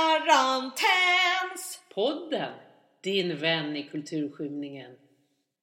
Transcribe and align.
Karantäns! 0.00 1.82
Podden, 1.94 2.52
din 3.00 3.36
vän 3.36 3.76
i 3.76 3.82
kulturskymningen. 3.82 4.96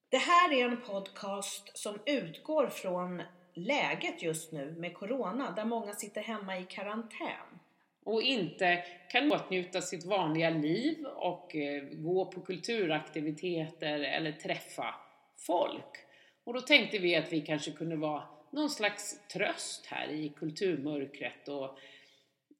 Det 0.08 0.18
här 0.18 0.52
är 0.52 0.64
en 0.64 0.80
podcast 0.80 1.78
som 1.78 1.98
utgår 2.06 2.66
från 2.66 3.22
läget 3.54 4.22
just 4.22 4.52
nu 4.52 4.74
med 4.78 4.94
Corona 4.94 5.50
där 5.50 5.64
många 5.64 5.92
sitter 5.92 6.20
hemma 6.20 6.58
i 6.58 6.64
karantän. 6.64 7.58
Och 8.04 8.22
inte 8.22 8.84
kan 9.10 9.32
åtnjuta 9.32 9.80
sitt 9.80 10.04
vanliga 10.04 10.50
liv 10.50 11.06
och 11.06 11.56
eh, 11.56 11.82
gå 11.82 12.24
på 12.24 12.40
kulturaktiviteter 12.40 14.00
eller 14.00 14.32
träffa 14.32 14.94
folk. 15.46 15.96
Och 16.44 16.54
då 16.54 16.60
tänkte 16.60 16.98
vi 16.98 17.16
att 17.16 17.32
vi 17.32 17.40
kanske 17.40 17.70
kunde 17.70 17.96
vara 17.96 18.22
någon 18.50 18.70
slags 18.70 19.28
tröst 19.28 19.86
här 19.86 20.08
i 20.08 20.28
kulturmörkret 20.28 21.48
och 21.48 21.78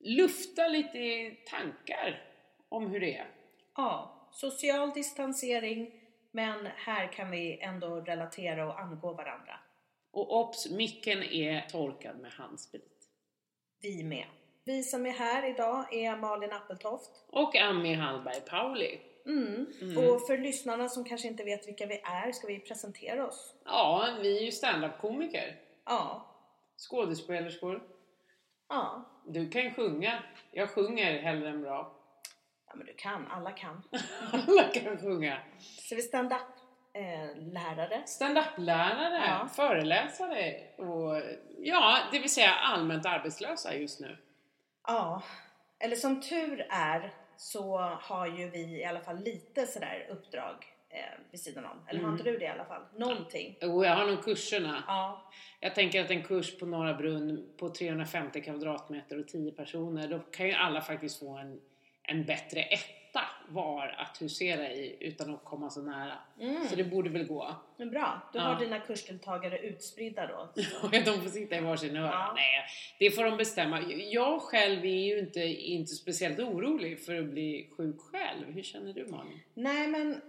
lufta 0.00 0.68
lite 0.68 1.30
tankar 1.46 2.22
om 2.68 2.86
hur 2.86 3.00
det 3.00 3.16
är. 3.16 3.30
Ja, 3.76 4.28
social 4.32 4.90
distansering 4.90 5.92
men 6.30 6.66
här 6.66 7.12
kan 7.12 7.30
vi 7.30 7.58
ändå 7.60 8.00
relatera 8.00 8.66
och 8.66 8.80
angå 8.80 9.12
varandra. 9.12 9.60
Och 10.10 10.40
obs, 10.40 10.70
micken 10.70 11.22
är 11.22 11.68
torkad 11.68 12.18
med 12.18 12.30
handsprit. 12.30 13.08
Vi 13.80 14.04
med. 14.04 14.26
Vi 14.64 14.82
som 14.82 15.06
är 15.06 15.10
här 15.10 15.50
idag 15.50 15.94
är 15.94 16.16
Malin 16.16 16.52
Appeltoft. 16.52 17.10
Och 17.26 17.56
Ami 17.56 17.94
Hallberg 17.94 18.40
Pauli. 18.40 19.00
Mm. 19.26 19.66
Mm. 19.80 19.98
Och 19.98 20.26
för 20.26 20.38
lyssnarna 20.38 20.88
som 20.88 21.04
kanske 21.04 21.28
inte 21.28 21.44
vet 21.44 21.68
vilka 21.68 21.86
vi 21.86 22.00
är 22.04 22.32
ska 22.32 22.46
vi 22.46 22.58
presentera 22.58 23.26
oss. 23.26 23.54
Ja, 23.64 24.18
vi 24.22 24.38
är 24.38 24.42
ju 24.42 24.52
standup-komiker. 24.52 25.60
Ja. 25.84 26.26
Skådespelerskor. 26.76 27.82
Ja. 28.68 29.04
Du 29.28 29.48
kan 29.50 29.62
ju 29.62 29.70
sjunga. 29.74 30.22
Jag 30.50 30.70
sjunger 30.70 31.18
hellre 31.22 31.48
än 31.48 31.60
bra. 31.62 31.94
Ja 32.66 32.72
men 32.76 32.86
du 32.86 32.94
kan, 32.94 33.26
alla 33.30 33.50
kan. 33.52 33.82
Alla 34.32 34.62
kan 34.62 34.98
sjunga. 34.98 35.38
Så 35.58 35.94
vi 35.94 36.02
stand-up 36.02 36.40
eh, 36.92 37.36
lärare. 37.52 38.02
Stand-up-lärare, 38.06 39.26
Ja. 39.26 39.48
föreläsare 39.48 40.54
och 40.76 41.22
ja, 41.58 41.98
det 42.12 42.18
vill 42.18 42.30
säga 42.34 42.50
allmänt 42.54 43.06
arbetslösa 43.06 43.74
just 43.74 44.00
nu. 44.00 44.16
Ja. 44.86 45.22
Eller 45.78 45.96
som 45.96 46.20
tur 46.20 46.66
är 46.70 47.14
så 47.36 47.78
har 47.78 48.26
ju 48.26 48.50
vi 48.50 48.80
i 48.80 48.84
alla 48.84 49.00
fall 49.00 49.18
lite 49.18 49.66
sådär 49.66 50.06
uppdrag 50.10 50.66
eh, 50.90 50.98
vid 51.30 51.40
sidan 51.40 51.64
om. 51.64 51.78
Eller 51.88 52.00
har 52.00 52.08
Mm. 52.08 52.18
inte 52.20 52.30
du 52.30 52.38
det 52.38 52.44
i 52.44 52.48
alla 52.48 52.64
fall? 52.64 52.82
Någonting. 52.96 53.56
Och 53.62 53.84
jag 53.86 53.96
har 53.96 54.06
nog 54.06 54.24
kurserna. 54.24 54.84
Ja. 54.86 55.30
Jag 55.60 55.74
tänker 55.74 56.04
att 56.04 56.10
en 56.10 56.22
kurs 56.22 56.58
på 56.58 56.66
Norra 56.66 56.94
Brunn 56.94 57.48
på 57.56 57.68
350 57.68 58.40
kvadratmeter 58.40 59.18
och 59.20 59.28
10 59.28 59.52
personer, 59.52 60.08
då 60.08 60.18
kan 60.18 60.46
ju 60.46 60.52
alla 60.52 60.80
faktiskt 60.80 61.18
få 61.20 61.36
en, 61.36 61.60
en 62.02 62.24
bättre 62.24 62.60
etta 62.62 63.20
var 63.48 63.88
att 63.98 64.22
husera 64.22 64.70
i 64.72 64.96
utan 65.00 65.34
att 65.34 65.44
komma 65.44 65.70
så 65.70 65.82
nära. 65.82 66.12
Mm. 66.40 66.64
Så 66.64 66.76
det 66.76 66.84
borde 66.84 67.10
väl 67.10 67.26
gå. 67.26 67.56
Men 67.76 67.90
bra, 67.90 68.30
du 68.32 68.38
Ja. 68.38 68.44
har 68.44 68.60
dina 68.60 68.80
kursdeltagare 68.80 69.58
utspridda 69.58 70.26
då. 70.26 70.48
De 71.04 71.20
får 71.22 71.28
sitta 71.28 71.56
i 71.56 71.60
varsin 71.60 71.96
hörna. 71.96 72.10
Ja. 72.10 72.32
Nej, 72.36 72.64
det 72.98 73.10
får 73.10 73.24
de 73.24 73.36
bestämma. 73.36 73.80
Jag 73.92 74.42
själv 74.42 74.84
är 74.84 75.04
ju 75.06 75.18
inte, 75.18 75.40
inte 75.44 75.92
speciellt 75.92 76.38
orolig 76.38 77.00
för 77.04 77.18
att 77.18 77.26
bli 77.26 77.70
sjuk 77.76 77.96
själv. 78.00 78.52
Hur 78.54 78.62
känner 78.62 78.92
du 78.92 79.06
Malin? 79.06 79.40
Nej 79.54 79.88
men 79.88 80.20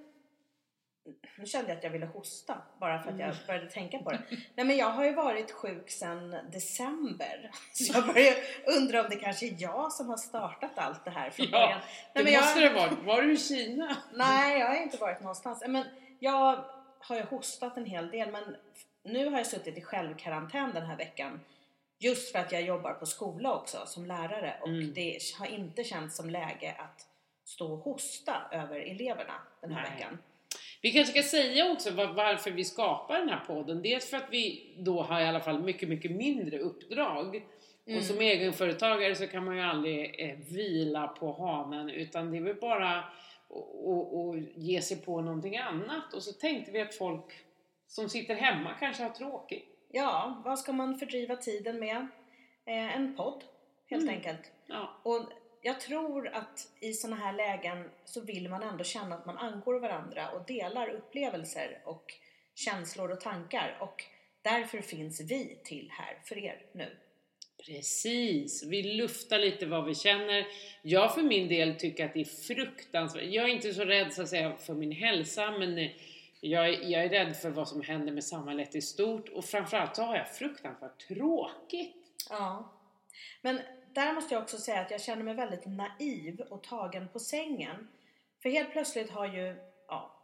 nu 1.38 1.46
kände 1.46 1.70
jag 1.70 1.78
att 1.78 1.84
jag 1.84 1.92
ville 1.92 2.06
hosta 2.06 2.58
bara 2.80 3.04
för 3.04 3.12
att 3.12 3.20
jag 3.20 3.36
började 3.48 3.70
tänka 3.70 4.00
på 4.00 4.12
det. 4.12 4.22
Nej 4.56 4.66
men 4.66 4.78
jag 4.78 4.90
har 4.90 5.06
ju 5.06 5.14
varit 5.14 5.52
sjuk 5.52 5.90
sedan 5.90 6.36
december. 6.52 7.52
Så 7.74 7.94
jag 7.94 8.08
börjar 8.08 8.34
undra 8.78 9.02
om 9.04 9.10
det 9.10 9.16
kanske 9.16 9.46
är 9.48 9.56
jag 9.60 9.92
som 9.92 10.10
har 10.10 10.18
startat 10.18 10.72
allt 10.76 11.06
det 11.06 11.12
här 11.12 11.30
från 11.30 11.46
Ja, 11.52 11.52
början. 11.52 11.80
Det 12.14 12.24
Nej, 12.24 12.34
jag, 12.34 12.42
måste 12.42 12.60
det 12.60 12.70
vara. 12.70 12.90
Var 12.90 13.22
du 13.22 13.34
i 13.34 13.38
Kina? 13.38 13.98
nej, 14.14 14.60
jag 14.60 14.68
har 14.68 14.76
inte 14.76 14.98
varit 14.98 15.20
någonstans. 15.22 15.64
Men 15.68 15.86
jag 16.20 16.64
har 17.00 17.16
ju 17.16 17.24
hostat 17.24 17.78
en 17.78 17.86
hel 17.86 18.12
del 18.12 18.32
men 18.32 18.56
nu 19.04 19.30
har 19.30 19.38
jag 19.38 19.48
suttit 19.48 19.78
i 19.78 19.82
självkarantän 19.82 20.72
den 20.74 20.86
här 20.86 20.98
veckan. 20.98 21.40
Just 22.00 22.32
för 22.32 22.40
att 22.40 22.52
jag 22.52 22.62
jobbar 22.62 22.94
på 22.94 23.06
skola 23.06 23.54
också 23.56 23.86
som 23.86 24.06
lärare 24.06 24.58
och 24.62 24.68
Mm. 24.68 24.94
det 24.94 25.20
har 25.40 25.46
inte 25.46 25.84
känts 25.84 26.16
som 26.18 26.30
läge 26.30 26.76
att 26.78 27.08
stå 27.46 27.74
och 27.74 27.80
hosta 27.80 28.42
över 28.52 28.80
eleverna 28.80 29.34
den 29.62 29.72
här 29.72 29.82
Nej. 29.82 29.92
veckan. 29.92 30.18
Vi 30.82 30.92
kanske 30.92 31.12
ska 31.22 31.30
säga 31.38 31.72
också 31.72 31.92
var, 31.92 32.08
varför 32.14 32.52
vi 32.52 32.66
skapar 32.66 33.20
den 33.20 33.30
här 33.30 33.44
podden. 33.48 33.82
Dels 33.82 34.10
för 34.10 34.18
att 34.18 34.28
vi 34.32 34.76
då 34.78 35.02
har 35.02 35.22
i 35.22 35.26
alla 35.26 35.40
fall 35.40 35.60
mycket, 35.64 35.90
mycket 35.90 36.12
mindre 36.12 36.60
uppdrag. 36.60 37.44
Mm. 37.86 38.00
Och 38.00 38.06
som 38.06 38.20
egenföretagare 38.22 39.16
så 39.16 39.28
kan 39.28 39.46
man 39.46 39.56
ju 39.56 39.62
aldrig 39.62 40.16
eh, 40.30 40.38
vila 40.50 41.08
på 41.08 41.32
hanen 41.34 41.90
utan 41.90 42.32
det 42.32 42.38
är 42.38 42.42
väl 42.42 42.56
bara 42.56 42.98
att 43.00 44.56
ge 44.56 44.82
sig 44.82 44.98
på 45.02 45.22
någonting 45.22 45.58
annat. 45.58 46.14
Och 46.14 46.24
så 46.24 46.34
tänkte 46.34 46.72
vi 46.72 46.82
att 46.82 46.96
folk 46.96 47.26
som 47.88 48.10
sitter 48.10 48.36
hemma 48.36 48.74
kanske 48.80 49.04
har 49.04 49.10
tråkigt. 49.10 49.66
Ja, 49.92 50.42
vad 50.46 50.60
ska 50.60 50.72
man 50.74 50.98
fördriva 51.00 51.36
tiden 51.36 51.80
med? 51.80 52.08
Eh, 52.66 52.96
en 52.96 53.16
podd, 53.16 53.44
helt 53.90 54.04
Mm. 54.04 54.16
enkelt. 54.16 54.52
Ja, 54.68 54.90
Och 55.04 55.20
jag 55.62 55.80
tror 55.80 56.28
att 56.28 56.68
i 56.80 56.94
sådana 56.94 57.16
här 57.16 57.34
lägen 57.34 57.90
så 58.06 58.22
vill 58.22 58.50
man 58.50 58.64
ändå 58.64 58.84
känna 58.84 59.16
att 59.16 59.26
man 59.26 59.38
angår 59.38 59.80
varandra 59.80 60.32
och 60.32 60.46
delar 60.46 60.90
upplevelser 60.90 61.82
och 61.86 62.14
känslor 62.56 63.12
och 63.12 63.22
tankar. 63.22 63.78
Och 63.80 64.04
därför 64.42 64.82
finns 64.82 65.22
vi 65.22 65.60
till 65.64 65.90
här 65.92 66.20
för 66.24 66.38
er 66.38 66.66
nu. 66.72 66.98
Precis, 67.66 68.64
vi 68.64 68.84
luftar 68.84 69.40
lite 69.40 69.66
vad 69.66 69.86
vi 69.86 69.96
känner. 69.96 70.48
Jag 70.82 71.16
för 71.16 71.22
min 71.22 71.48
del 71.48 71.76
tycker 71.76 72.06
att 72.06 72.14
det 72.14 72.22
är 72.22 72.26
fruktansvärt. 72.26 73.24
Jag 73.24 73.50
är 73.50 73.54
inte 73.54 73.74
så 73.74 73.84
rädd 73.84 74.14
så 74.14 74.22
att 74.22 74.30
säga 74.30 74.58
för 74.58 74.74
min 74.74 74.92
hälsa 74.92 75.52
men 75.52 75.78
eh, 75.78 75.92
jag 76.42 76.70
är, 76.70 76.92
jag 76.92 77.04
är 77.04 77.10
rädd 77.10 77.38
för 77.38 77.50
vad 77.50 77.68
som 77.68 77.82
händer 77.82 78.14
med 78.14 78.24
samhället 78.24 78.76
i 78.76 78.82
stort 78.82 79.30
och 79.30 79.46
framförallt 79.46 79.96
så 79.96 80.04
har 80.04 80.16
jag 80.16 80.36
fruktansvärt 80.36 81.08
tråkigt. 81.08 81.96
Ja. 82.30 82.74
Men 83.42 83.60
där 83.94 84.14
måste 84.14 84.34
jag 84.34 84.44
också 84.44 84.58
säga 84.58 84.82
att 84.82 84.92
jag 84.92 85.02
känner 85.02 85.24
mig 85.24 85.34
väldigt 85.34 85.66
naiv 85.66 86.42
och 86.50 86.64
tagen 86.64 87.08
på 87.14 87.20
sängen. 87.20 87.88
För 88.42 88.50
helt 88.50 88.72
plötsligt 88.72 89.12
har 89.12 89.28
ju 89.28 89.56
ja, 89.88 90.16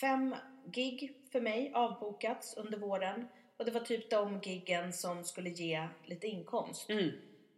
fem 0.00 0.34
gig 0.66 1.14
för 1.32 1.40
mig 1.40 1.72
avbokats 1.74 2.56
under 2.56 2.78
våren. 2.78 3.28
Och 3.56 3.64
det 3.64 3.70
var 3.70 3.80
typ 3.80 4.10
de 4.10 4.40
giggen 4.40 4.92
som 4.92 5.24
skulle 5.24 5.50
ge 5.50 5.88
lite 6.04 6.26
inkomst. 6.26 6.90
Mm. 6.90 7.10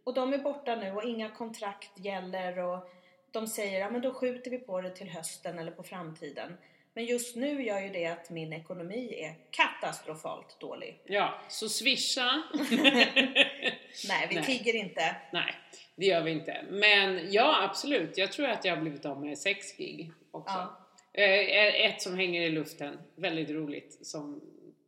Och 0.03 0.13
de 0.13 0.33
är 0.33 0.37
borta 0.37 0.75
nu 0.75 0.91
och 0.91 1.03
inga 1.03 1.29
kontrakt 1.29 1.99
gäller 1.99 2.57
och 2.59 2.89
de 3.31 3.47
säger 3.47 3.79
ja 3.79 3.89
men 3.89 4.01
då 4.01 4.13
skjuter 4.13 4.51
vi 4.51 4.57
på 4.57 4.81
det 4.81 4.89
till 4.89 5.09
hösten 5.09 5.59
eller 5.59 5.71
på 5.71 5.83
framtiden. 5.83 6.57
Men 6.93 7.05
just 7.05 7.35
nu 7.35 7.63
gör 7.63 7.79
ju 7.79 7.89
det 7.89 8.05
att 8.05 8.29
min 8.29 8.53
ekonomi 8.53 9.13
är 9.17 9.35
katastrofalt 9.51 10.59
dålig. 10.59 11.01
Ja, 11.05 11.41
så 11.49 11.69
swisha. 11.69 12.43
Nej, 14.07 14.27
vi 14.29 14.35
Nej. 14.35 14.43
tigger 14.43 14.75
inte. 14.75 15.15
Nej, 15.33 15.53
det 15.95 16.05
gör 16.05 16.21
vi 16.21 16.31
inte. 16.31 16.65
Men 16.69 17.31
ja, 17.31 17.63
absolut. 17.63 18.17
Jag 18.17 18.31
tror 18.31 18.47
att 18.47 18.65
jag 18.65 18.75
har 18.75 18.81
blivit 18.81 19.05
av 19.05 19.21
med 19.21 19.37
sex 19.37 19.77
gig 19.77 20.11
också. 20.31 20.53
Ja. 20.53 20.77
Eh, 21.23 21.85
Ett 21.85 22.01
som 22.01 22.15
hänger 22.17 22.41
i 22.41 22.49
luften, 22.49 22.99
väldigt 23.15 23.49
roligt, 23.49 24.05
som 24.07 24.41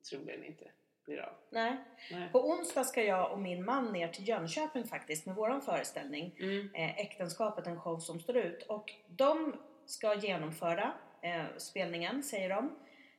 troligen 0.10 0.44
inte 0.44 0.66
blir 1.06 1.20
av. 1.20 1.34
Nej. 1.50 1.74
Nej. 2.12 2.30
På 2.32 2.50
onsdag 2.50 2.84
ska 2.84 3.04
jag 3.04 3.32
och 3.32 3.40
min 3.40 3.66
man 3.66 3.94
ner 3.94 4.08
till 4.08 4.28
Jönköping 4.28 4.84
faktiskt 4.84 5.26
med 5.26 5.36
våran 5.36 5.62
föreställning. 5.62 6.36
Mm. 6.40 6.70
Eh, 6.74 7.00
Äktenskapet, 7.00 7.68
en 7.68 7.80
show 7.80 8.00
som 8.00 8.20
står 8.20 8.38
ut. 8.38 8.64
Och 8.64 8.94
de 9.08 9.56
ska 9.86 10.14
genomföra 10.16 10.94
eh, 11.22 11.44
spelningen, 11.58 12.24
säger 12.24 12.50
de, 12.50 12.76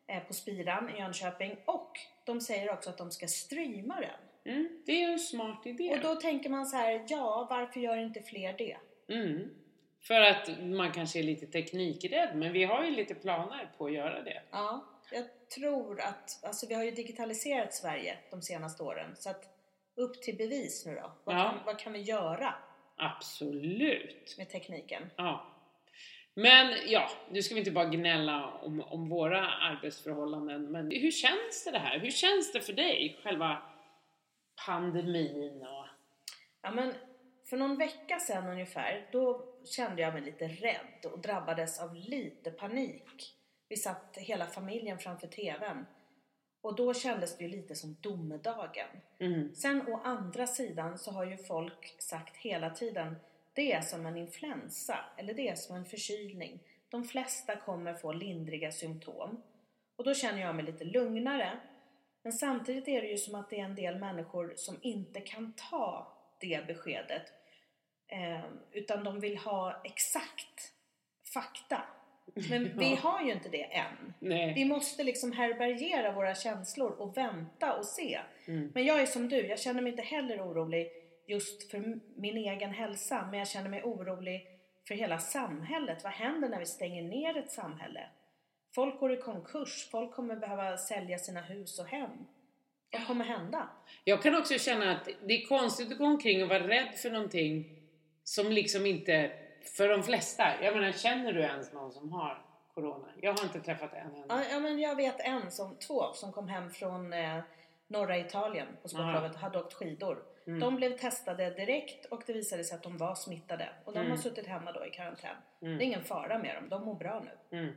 eh, 0.06 0.22
på 0.22 0.34
Spiran 0.34 0.90
i 0.90 0.98
Jönköping. 0.98 1.56
Och 1.64 1.98
de 2.24 2.40
säger 2.40 2.72
också 2.72 2.90
att 2.90 2.98
de 2.98 3.10
ska 3.10 3.26
streama 3.26 4.00
den. 4.00 4.10
Mm. 4.44 4.82
Det 4.87 4.93
är 4.93 5.06
ju 5.06 5.12
en 5.12 5.19
smart 5.19 5.66
idé. 5.66 5.91
Och 5.94 6.00
då 6.00 6.15
tänker 6.15 6.50
man 6.50 6.66
så 6.66 6.77
här, 6.77 7.05
ja 7.09 7.46
varför 7.50 7.81
gör 7.81 7.96
inte 7.96 8.23
fler 8.23 8.55
det? 8.58 8.76
Mm. 9.14 9.50
För 10.02 10.20
att 10.20 10.50
man 10.62 10.93
kanske 10.93 11.19
är 11.19 11.23
lite 11.23 11.46
teknikrädd, 11.46 12.37
men 12.37 12.52
vi 12.52 12.64
har 12.64 12.85
ju 12.85 12.91
lite 12.91 13.14
planer 13.14 13.70
på 13.79 13.87
att 13.87 13.93
göra 13.93 14.23
det. 14.23 14.43
Ja, 14.50 14.85
jag 15.12 15.25
tror 15.55 16.00
att, 16.00 16.44
alltså 16.44 16.67
vi 16.69 16.75
har 16.75 16.85
ju 16.85 16.91
digitaliserat 16.91 17.75
Sverige 17.75 18.19
de 18.31 18.43
senaste 18.43 18.82
åren. 18.82 19.17
Så 19.17 19.31
att 19.31 19.44
upp 19.96 20.23
till 20.23 20.37
bevis 20.37 20.87
nu 20.87 20.94
då. 20.94 21.12
Vad, 21.25 21.37
Ja. 21.37 21.43
kan, 21.43 21.58
vad 21.67 21.79
kan 21.79 21.93
vi 21.93 22.00
göra 22.00 22.55
Absolut! 22.97 24.35
med 24.38 24.50
tekniken? 24.50 25.02
Ja. 25.17 25.50
Men 26.35 26.75
ja, 26.87 27.11
nu 27.31 27.43
ska 27.43 27.55
vi 27.55 27.58
inte 27.61 27.70
bara 27.70 27.85
gnälla 27.88 28.50
om, 28.62 28.81
om 28.81 29.08
våra 29.08 29.47
arbetsförhållanden, 29.49 30.73
men 30.73 30.90
hur 30.90 31.11
känns 31.11 31.64
det, 31.64 31.70
det 31.70 31.79
här? 31.79 31.99
Hur 31.99 32.11
känns 32.11 32.52
det 32.52 32.61
för 32.61 32.73
dig, 32.73 33.20
själva 33.23 33.62
pandemin 34.66 35.62
och... 35.62 35.86
Ja 36.62 36.70
men 36.70 36.94
för 37.44 37.56
någon 37.56 37.76
vecka 37.76 38.18
sedan 38.20 38.48
ungefär, 38.48 39.08
då 39.12 39.46
kände 39.64 40.02
jag 40.02 40.14
mig 40.14 40.22
lite 40.22 40.48
rädd 40.48 41.12
och 41.12 41.18
drabbades 41.18 41.80
av 41.80 41.94
lite 41.94 42.50
panik. 42.50 43.34
Vi 43.68 43.76
satt 43.76 44.16
hela 44.16 44.46
familjen 44.46 44.98
framför 44.98 45.26
TVn. 45.26 45.86
Och 46.60 46.76
då 46.76 46.94
kändes 46.94 47.36
det 47.36 47.44
ju 47.44 47.50
lite 47.50 47.74
som 47.74 47.96
domedagen. 48.00 48.88
Mm. 49.18 49.54
Sen 49.54 49.88
å 49.88 50.00
andra 50.04 50.46
sidan 50.46 50.98
så 50.98 51.10
har 51.10 51.24
ju 51.24 51.36
folk 51.36 51.94
sagt 51.98 52.36
hela 52.36 52.70
tiden 52.70 53.16
det 53.52 53.72
är 53.72 53.80
som 53.80 54.06
en 54.06 54.16
influensa 54.16 54.98
eller 55.16 55.34
det 55.34 55.48
är 55.48 55.54
som 55.54 55.76
en 55.76 55.84
förkylning. 55.84 56.60
De 56.88 57.04
flesta 57.04 57.56
kommer 57.56 57.94
få 57.94 58.12
lindriga 58.12 58.72
symptom. 58.72 59.42
Och 59.96 60.04
då 60.04 60.14
känner 60.14 60.40
jag 60.40 60.54
mig 60.54 60.64
lite 60.64 60.84
lugnare. 60.84 61.58
Men 62.25 62.32
samtidigt 62.32 62.88
är 62.88 63.03
det 63.03 63.09
ju 63.09 63.17
som 63.17 63.35
att 63.35 63.50
det 63.50 63.61
är 63.61 63.65
en 63.65 63.75
del 63.75 63.99
människor 63.99 64.53
som 64.56 64.79
inte 64.82 65.21
kan 65.21 65.53
ta 65.71 66.12
det 66.41 66.67
beskedet. 66.67 67.23
Eh, 68.09 68.44
utan 68.73 69.05
de 69.05 69.21
vill 69.21 69.38
ha 69.38 69.82
exakt 69.85 70.73
fakta. 71.35 71.82
Men 72.49 72.79
vi 72.79 72.94
har 72.94 73.23
ju 73.23 73.32
inte 73.32 73.49
det 73.49 73.62
än. 73.62 74.15
Nej. 74.19 74.55
Vi 74.55 74.65
måste 74.65 75.05
liksom 75.05 75.32
härbärgera 75.32 76.12
våra 76.12 76.35
känslor 76.35 76.91
och 76.91 77.17
vänta 77.17 77.76
och 77.76 77.87
se. 77.87 78.21
Mm. 78.47 78.71
Men 78.75 78.85
jag 78.85 79.03
är 79.03 79.06
som 79.06 79.29
du, 79.29 79.47
jag 79.47 79.59
känner 79.59 79.82
mig 79.82 79.91
inte 79.91 80.03
heller 80.03 80.41
orolig 80.41 80.88
just 81.26 81.71
för 81.71 82.00
min 82.17 82.37
egen 82.37 82.71
hälsa. 82.71 83.29
Men 83.31 83.38
jag 83.38 83.49
känner 83.49 83.71
mig 83.71 83.82
orolig 83.82 84.47
för 84.88 84.94
hela 84.94 85.19
samhället. 85.19 86.05
Vad 86.05 86.12
händer 86.12 86.49
när 86.49 86.59
vi 86.59 86.67
stänger 86.67 87.03
ner 87.03 87.37
ett 87.37 87.53
samhälle? 87.53 88.09
Folk 88.75 89.00
går 89.00 89.12
i 89.12 89.17
konkurs, 89.17 89.88
folk 89.91 90.15
kommer 90.15 90.37
behöva 90.37 90.76
sälja 90.76 91.19
sina 91.19 91.41
hus 91.41 91.79
och 91.79 91.87
hem. 91.87 92.11
Vad 92.93 93.06
kommer 93.06 93.25
hända? 93.25 93.69
Jag 94.05 94.23
kan 94.23 94.37
också 94.37 94.59
känna 94.59 94.93
att 94.93 95.09
det 95.26 95.35
är 95.35 95.47
konstigt 95.47 95.93
att 95.93 95.99
gå 95.99 96.05
omkring 96.05 96.43
och 96.43 96.49
vara 96.49 96.69
rädd 96.69 96.94
för 96.94 97.11
någonting 97.11 97.81
som 98.25 98.53
liksom 98.53 98.87
inte, 98.87 99.32
för 99.76 99.88
de 99.88 100.03
flesta, 100.03 100.44
jag 100.62 100.76
menar 100.76 100.93
känner 100.93 101.32
du 101.32 101.41
ens 101.41 101.73
någon 101.73 101.93
som 101.93 102.12
har 102.12 102.44
Corona? 102.75 103.09
Jag 103.21 103.32
har 103.32 103.44
inte 103.44 103.61
träffat 103.61 103.93
en 103.94 104.15
än. 104.15 104.44
Ja, 104.50 104.61
men 104.61 104.79
jag 104.79 104.97
vet 104.97 105.21
en, 105.21 105.50
som, 105.50 105.76
två, 105.76 106.12
som 106.12 106.32
kom 106.32 106.49
hem 106.49 106.71
från 106.71 107.12
eh, 107.12 107.41
norra 107.87 108.19
Italien 108.19 108.69
på 108.82 108.88
sportlovet 108.88 109.35
och 109.35 109.41
hade 109.41 109.59
åkt 109.59 109.75
skidor. 109.75 110.23
Mm. 110.47 110.61
De 110.61 110.76
blev 110.76 110.99
testade 110.99 111.50
direkt 111.50 112.06
och 112.06 112.23
det 112.26 112.32
visade 112.32 112.65
sig 112.65 112.76
att 112.76 112.82
de 112.82 112.99
var 112.99 113.15
smittade. 113.15 113.69
Och 113.85 113.93
de 113.93 114.11
har 114.11 114.17
suttit 114.17 114.47
hemma 114.47 114.73
då 114.73 114.87
i 114.87 114.91
karantän. 114.91 115.37
Det 115.61 115.67
är 115.67 115.81
ingen 115.81 116.05
fara 116.05 116.38
med 116.38 116.55
dem, 116.55 116.69
de 116.69 116.85
mår 116.85 116.94
bra 116.94 117.25
nu. 117.25 117.75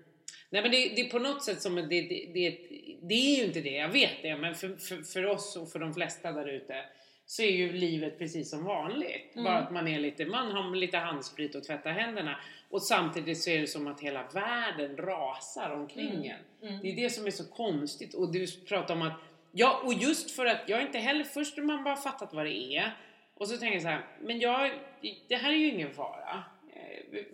Mm. 0.52 0.62
Nej 0.62 0.62
men 0.62 0.72
det, 0.72 0.96
det 0.96 1.02
är 1.02 1.10
på 1.10 1.20
något 1.20 1.44
sätt 1.44 1.62
som 1.62 1.76
det, 1.76 1.82
det, 1.82 2.30
det, 2.34 2.58
det 3.02 3.14
är 3.14 3.38
ju 3.38 3.44
inte 3.44 3.62
det, 3.62 3.76
jag 3.76 3.90
vet 3.90 4.22
det, 4.22 4.38
men 4.38 4.56
för, 4.56 4.76
för, 4.76 5.02
för 5.02 5.26
oss 5.26 5.56
och 5.56 5.72
för 5.72 5.80
de 5.80 5.94
flesta 5.94 6.32
där 6.32 6.48
ute 6.48 6.76
så 7.26 7.42
är 7.42 7.52
ju 7.52 7.74
livet 7.74 8.18
precis 8.18 8.50
som 8.50 8.64
vanligt. 8.64 9.32
Mm. 9.34 9.44
Bara 9.44 9.58
att 9.58 9.72
man 9.72 9.88
är 9.88 10.00
lite, 10.00 10.26
man 10.26 10.52
har 10.52 10.76
lite 10.76 10.98
handsprit 10.98 11.56
och 11.56 11.64
tvättar 11.64 11.92
händerna. 11.92 12.40
Och 12.70 12.84
samtidigt 12.84 13.38
så 13.38 13.50
är 13.50 13.62
det 13.62 13.68
som 13.68 13.88
att 13.88 14.00
hela 14.00 14.24
världen 14.34 14.98
rasar 14.98 15.70
omkring 15.70 16.10
Mm. 16.10 16.32
en. 16.62 16.80
Det 16.82 16.92
är 16.92 16.96
det 16.96 17.10
som 17.10 17.26
är 17.26 17.32
så 17.32 17.46
konstigt. 17.46 18.14
Och 18.14 18.32
du 18.32 18.48
pratar 18.68 18.94
om 18.94 19.02
att, 19.02 19.14
ja 19.52 19.82
och 19.84 19.94
just 19.94 20.32
för 20.32 20.46
att 20.46 20.70
jag 20.70 20.82
inte 20.82 20.98
heller, 20.98 21.24
först 21.24 21.58
när 21.58 21.64
man 21.64 21.84
bara 21.84 21.96
fattat 21.96 22.34
vad 22.34 22.46
det 22.46 22.76
är. 22.76 22.98
Och 23.34 23.48
så 23.48 23.58
tänker 23.58 23.74
jag 23.74 23.82
så 23.82 23.88
här, 23.88 24.06
men 24.22 24.40
jag, 24.40 24.72
det 25.28 25.36
här 25.36 25.50
är 25.50 25.56
ju 25.56 25.68
ingen 25.68 25.94
fara 25.94 26.44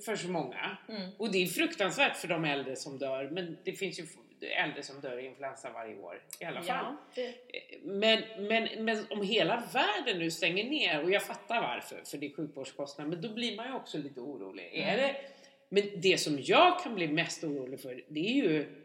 för 0.05 0.15
så 0.15 0.27
många. 0.27 0.77
Mm. 0.89 1.09
Och 1.17 1.31
det 1.31 1.43
är 1.43 1.47
fruktansvärt 1.47 2.17
för 2.17 2.27
de 2.27 2.45
äldre 2.45 2.75
som 2.75 2.97
dör, 2.97 3.29
men 3.31 3.57
det 3.63 3.73
finns 3.73 3.99
ju 3.99 4.05
äldre 4.47 4.83
som 4.83 5.01
dör 5.01 5.17
i 5.17 5.25
influensa 5.25 5.71
varje 5.71 5.97
år 5.97 6.21
i 6.39 6.45
alla 6.45 6.61
fall. 6.61 6.85
Ja, 6.85 6.97
det, 7.15 7.35
Men, 7.83 8.23
men, 8.47 8.85
men 8.85 9.05
om 9.09 9.21
hela 9.21 9.63
världen 9.73 10.19
nu 10.19 10.31
stänger 10.31 10.63
ner, 10.63 11.03
och 11.03 11.11
jag 11.11 11.23
fattar 11.23 11.61
varför, 11.61 12.01
för 12.05 12.17
det 12.17 12.25
är 12.25 12.33
sjukvårdskostnader, 12.33 13.09
men 13.09 13.21
då 13.21 13.33
blir 13.33 13.57
man 13.57 13.67
ju 13.67 13.73
också 13.73 13.97
lite 13.97 14.19
orolig. 14.19 14.69
Är 14.73 14.97
det, 14.97 15.15
men 15.69 15.83
det 15.95 16.17
som 16.17 16.39
jag 16.41 16.83
kan 16.83 16.95
bli 16.95 17.07
mest 17.07 17.43
orolig 17.43 17.79
för, 17.79 18.03
det 18.07 18.19
är 18.19 18.43
ju 18.43 18.83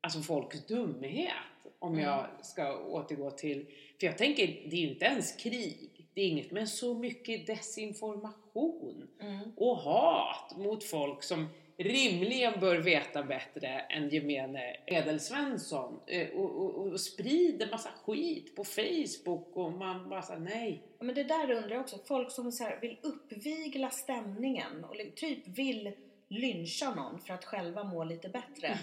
alltså 0.00 0.20
folks 0.20 0.66
dumhet. 0.66 1.32
Om 1.78 1.98
jag 1.98 2.26
ska 2.42 2.78
återgå 2.78 3.30
till, 3.30 3.66
för 4.00 4.06
jag 4.06 4.18
tänker, 4.18 4.46
det 4.46 4.76
är 4.76 4.80
ju 4.80 4.88
inte 4.88 5.04
ens 5.04 5.36
krig. 5.36 5.95
Det 6.16 6.22
är 6.22 6.28
inget, 6.28 6.50
men 6.50 6.66
så 6.66 6.94
mycket 6.94 7.46
desinformation 7.46 9.08
mm. 9.20 9.52
och 9.56 9.76
hat 9.76 10.56
mot 10.56 10.84
folk 10.84 11.22
som 11.22 11.48
rimligen 11.76 12.60
bör 12.60 12.76
veta 12.76 13.22
bättre 13.22 13.68
än 13.68 14.08
gemene 14.08 14.76
Edelsvensson 14.86 16.00
eh, 16.06 16.28
och, 16.28 16.50
och, 16.50 16.86
och 16.86 17.00
sprider 17.00 17.70
massa 17.70 17.88
skit 18.04 18.56
på 18.56 18.64
Facebook 18.64 19.56
och 19.56 19.72
man 19.72 20.08
bara 20.08 20.22
säger 20.22 20.40
nej. 20.40 20.82
Men 20.98 21.14
det 21.14 21.24
där 21.24 21.50
undrar 21.50 21.70
jag 21.70 21.80
också. 21.80 21.98
Folk 22.04 22.30
som 22.30 22.52
så 22.52 22.68
vill 22.80 22.98
uppvigla 23.02 23.90
stämningen 23.90 24.84
och 24.84 24.96
typ 25.16 25.48
vill 25.48 25.92
lyncha 26.28 26.94
någon 26.94 27.18
för 27.18 27.34
att 27.34 27.44
själva 27.44 27.84
må 27.84 28.04
lite 28.04 28.28
bättre. 28.28 28.78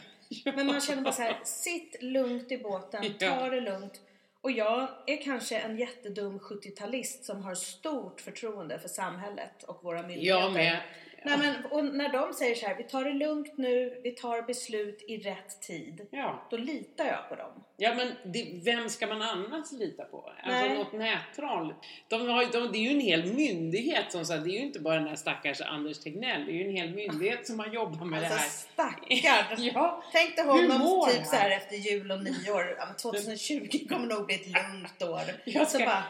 Men 0.55 0.65
man 0.65 0.81
känner 0.81 1.01
bara 1.01 1.13
så 1.13 1.21
här, 1.21 1.39
sitt 1.43 2.01
lugnt 2.01 2.51
i 2.51 2.57
båten, 2.57 3.03
ta 3.19 3.49
det 3.49 3.61
lugnt. 3.61 4.01
Och 4.43 4.51
jag 4.51 4.87
är 5.05 5.23
kanske 5.23 5.57
en 5.57 5.77
jättedum 5.77 6.39
70-talist 6.39 7.23
som 7.23 7.43
har 7.43 7.55
stort 7.55 8.21
förtroende 8.21 8.79
för 8.79 8.89
samhället 8.89 9.63
och 9.63 9.83
våra 9.83 10.01
myndigheter. 10.01 10.39
Jag 10.39 10.53
med. 10.53 10.79
Nej, 11.25 11.37
men, 11.37 11.65
och 11.71 11.85
när 11.85 12.09
de 12.09 12.33
säger 12.33 12.55
så 12.55 12.65
här, 12.67 12.75
vi 12.75 12.83
tar 12.83 13.03
det 13.03 13.13
lugnt 13.13 13.57
nu, 13.57 13.99
vi 14.03 14.11
tar 14.11 14.41
beslut 14.41 15.01
i 15.07 15.17
rätt 15.17 15.61
tid. 15.61 16.07
Ja, 16.11 16.47
Då 16.49 16.57
litar 16.57 17.05
jag 17.05 17.29
på 17.29 17.35
dem. 17.35 17.63
ja 17.77 17.93
men 17.95 18.11
det, 18.33 18.47
vem 18.63 18.89
ska 18.89 19.07
man 19.07 19.21
annars 19.21 19.71
lita 19.71 20.03
på? 20.03 20.31
Alltså 20.43 20.65
Nej. 20.67 20.77
något 20.77 20.93
nättroll. 20.93 21.73
De 22.07 22.29
har, 22.29 22.45
de, 22.51 22.71
det 22.71 22.77
är 22.77 22.81
ju 22.81 22.89
en 22.89 22.99
hel 22.99 23.33
myndighet 23.33 24.11
som 24.11 24.25
säger, 24.25 24.41
det 24.41 24.49
är 24.49 24.53
ju 24.53 24.59
inte 24.65 24.79
bara 24.79 24.95
den 24.95 25.07
här 25.07 25.15
stackars 25.15 25.61
Anders 25.61 25.99
Tegnell, 25.99 26.45
det 26.45 26.51
är 26.51 26.55
ju 26.55 26.63
en 26.69 26.75
hel 26.75 26.89
myndighet 26.95 27.47
som 27.47 27.59
har 27.59 27.67
jobbat 27.67 28.07
med 28.07 28.19
Alltså 28.19 28.35
det 28.35 28.39
här. 28.41 28.49
stackarn! 28.49 29.63
Ja, 29.73 30.03
Tänk 30.11 30.35
dig 30.35 30.45
honom 30.45 31.07
typ 31.11 31.25
så 31.25 31.35
här 31.35 31.51
efter 31.51 31.75
jul 31.75 32.11
och 32.11 32.23
nyår. 32.23 32.75
Ja, 32.79 32.85
men 32.85 32.95
2020 32.95 33.87
kommer 33.89 34.07
nog 34.07 34.25
bli 34.25 34.35
ett 34.35 34.47
lugnt 34.47 35.03
år. 35.03 35.21
Jag 35.45 35.67
Så 35.69 35.77
ska- 35.77 35.85
bara, 35.85 36.03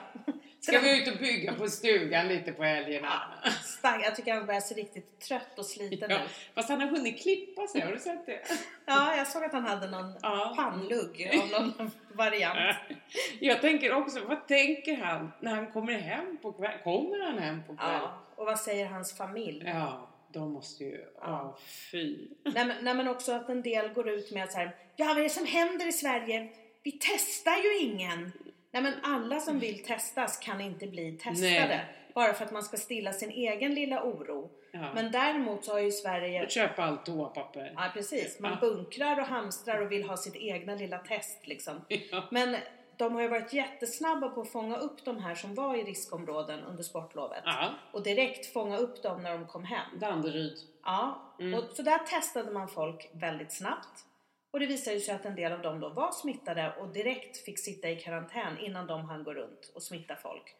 ska 0.63 0.79
vi 0.79 1.01
ut 1.01 1.07
och 1.13 1.17
bygga 1.19 1.53
på 1.53 1.67
stugan 1.67 2.27
lite 2.27 2.51
på 2.51 2.63
helgerna? 2.63 3.21
stack, 3.63 4.05
jag 4.05 4.15
tycker 4.15 4.33
han 4.33 4.45
börjar 4.45 4.61
se 4.61 4.75
riktigt 4.75 5.19
trött 5.19 5.59
och 5.59 5.65
sliten 5.65 6.11
Ja, 6.11 6.23
ut. 6.23 6.31
fast 6.55 6.69
han 6.69 6.81
har 6.81 6.87
hunnit 6.87 7.21
klippa 7.23 7.67
sig, 7.67 7.81
har 7.81 7.91
du 7.91 7.99
sett 7.99 8.25
det? 8.25 8.41
Ja, 8.85 9.15
jag 9.15 9.27
såg 9.27 9.43
att 9.43 9.51
han 9.53 9.63
hade 9.65 9.89
någon 9.89 10.13
Ja. 10.21 10.53
pannlugg 10.55 11.29
av 11.41 11.49
någon 11.77 11.91
variant. 12.13 12.77
Jag 13.39 13.61
tänker 13.61 13.93
också, 13.93 14.19
vad 14.27 14.47
tänker 14.47 14.97
han 14.97 15.31
när 15.39 15.55
han 15.55 15.71
kommer 15.71 15.93
hem 15.93 16.37
på 16.41 16.51
kväll? 16.51 16.79
Kommer 16.83 17.25
han 17.25 17.37
hem 17.39 17.63
på 17.67 17.75
kväll? 17.75 17.91
Ja, 18.01 18.19
och 18.35 18.45
vad 18.45 18.59
säger 18.59 18.85
hans 18.85 19.17
familj? 19.17 19.63
Ja, 19.65 20.09
de 20.33 20.51
måste 20.51 20.83
ju... 20.83 21.05
Ja, 21.21 21.57
fy. 21.91 22.17
Nej, 22.43 22.65
men, 22.65 22.83
nej 22.83 22.93
men 22.93 23.07
också 23.07 23.31
att 23.31 23.49
en 23.49 23.61
del 23.61 23.89
går 23.93 24.09
ut 24.09 24.31
med 24.31 24.43
att 24.43 24.51
så 24.51 24.57
här, 24.57 24.75
ja 24.95 25.05
vad 25.05 25.17
är 25.17 25.23
det 25.23 25.29
som 25.29 25.45
händer 25.45 25.87
i 25.87 25.91
Sverige? 25.91 26.49
Vi 26.83 26.91
testar 27.01 27.57
ju 27.57 27.77
ingen! 27.79 28.31
Nej 28.73 28.83
men 28.83 28.93
alla 29.03 29.39
som 29.39 29.59
vill 29.59 29.83
testas 29.83 30.37
kan 30.37 30.61
inte 30.61 30.87
bli 30.87 31.11
testade. 31.11 31.67
Nej. 31.67 31.85
Bara 32.15 32.33
för 32.33 32.45
att 32.45 32.51
man 32.51 32.63
ska 32.63 32.77
stilla 32.77 33.13
sin 33.13 33.29
egen 33.31 33.73
lilla 33.75 34.03
oro. 34.03 34.51
Ja. 34.71 34.91
Men 34.95 35.11
däremot 35.11 35.65
så 35.65 35.71
har 35.71 35.79
ju 35.79 35.91
Sverige 35.91 36.43
Och 36.43 36.51
köpa 36.51 36.83
allt 36.83 37.05
toapapper. 37.05 37.73
Ja 37.75 37.89
precis, 37.93 38.39
man 38.39 38.51
Ja. 38.51 38.57
bunkrar 38.61 39.19
och 39.19 39.25
hamstrar 39.27 39.81
och 39.81 39.91
vill 39.91 40.03
ha 40.09 40.17
sitt 40.17 40.35
egna 40.35 40.75
lilla 40.75 40.97
test 40.97 41.47
liksom. 41.47 41.81
Ja. 41.87 42.23
Men 42.31 42.57
de 42.97 43.13
har 43.15 43.21
ju 43.21 43.27
varit 43.27 43.53
jättesnabba 43.53 44.29
på 44.29 44.41
att 44.41 44.51
fånga 44.51 44.77
upp 44.77 45.05
de 45.05 45.17
här 45.23 45.35
som 45.35 45.55
var 45.55 45.75
i 45.75 45.83
riskområden 45.83 46.59
under 46.63 46.83
sportlovet. 46.83 47.41
Ja, 47.45 47.69
Och 47.91 48.03
direkt 48.03 48.53
fånga 48.53 48.77
upp 48.77 49.03
dem 49.03 49.23
när 49.23 49.31
de 49.31 49.47
kom 49.47 49.63
hem. 49.63 49.99
Danderyd. 49.99 50.57
Ja, 50.83 51.19
Mm. 51.39 51.53
och 51.59 51.63
så 51.75 51.81
där 51.81 51.97
testade 51.97 52.51
man 52.51 52.67
folk 52.67 53.09
väldigt 53.13 53.51
snabbt. 53.53 54.05
Och 54.53 54.59
det 54.59 54.65
visade 54.65 54.99
sig 54.99 55.15
att 55.15 55.25
en 55.25 55.35
del 55.35 55.51
av 55.51 55.61
dem 55.61 55.79
då 55.79 55.89
var 55.89 56.11
smittade 56.11 56.73
och 56.79 56.87
direkt 56.93 57.37
fick 57.37 57.59
sitta 57.59 57.89
i 57.89 57.95
karantän 57.95 58.59
innan 58.59 58.87
de 58.87 59.05
hann 59.05 59.23
gå 59.23 59.33
runt 59.33 59.71
och 59.75 59.83
smitta 59.83 60.15
folk. 60.15 60.55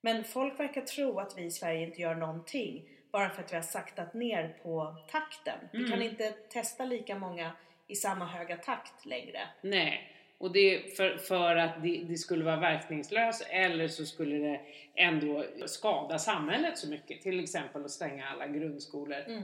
Men 0.00 0.24
folk 0.24 0.60
verkar 0.60 0.80
tro 0.80 1.18
att 1.20 1.38
vi 1.38 1.42
i 1.44 1.50
Sverige 1.50 1.86
inte 1.86 2.00
gör 2.00 2.14
någonting 2.14 2.88
bara 3.12 3.30
för 3.30 3.42
att 3.42 3.52
vi 3.52 3.56
har 3.56 3.62
saktat 3.62 4.14
ner 4.14 4.56
på 4.62 4.96
takten. 5.10 5.58
Vi 5.72 5.78
Mm. 5.78 5.90
kan 5.90 6.02
inte 6.02 6.30
testa 6.30 6.84
lika 6.84 7.18
många 7.18 7.52
i 7.86 7.94
samma 7.94 8.26
höga 8.26 8.56
takt 8.56 9.06
längre. 9.06 9.40
Nej. 9.60 10.10
Och 10.38 10.52
det 10.52 10.58
är 10.74 10.88
för, 10.88 11.16
för 11.16 11.56
att 11.56 11.82
det, 11.82 12.04
det 12.08 12.16
skulle 12.16 12.44
vara 12.44 12.56
verkningslöst 12.56 13.46
eller 13.50 13.88
så 13.88 14.06
skulle 14.06 14.36
det 14.36 14.60
ändå 14.94 15.44
skada 15.66 16.18
samhället 16.18 16.78
så 16.78 16.88
mycket. 16.90 17.22
Till 17.22 17.40
exempel 17.40 17.84
att 17.84 17.90
stänga 17.90 18.28
alla 18.28 18.46
grundskolor. 18.46 19.20
Mm. 19.26 19.42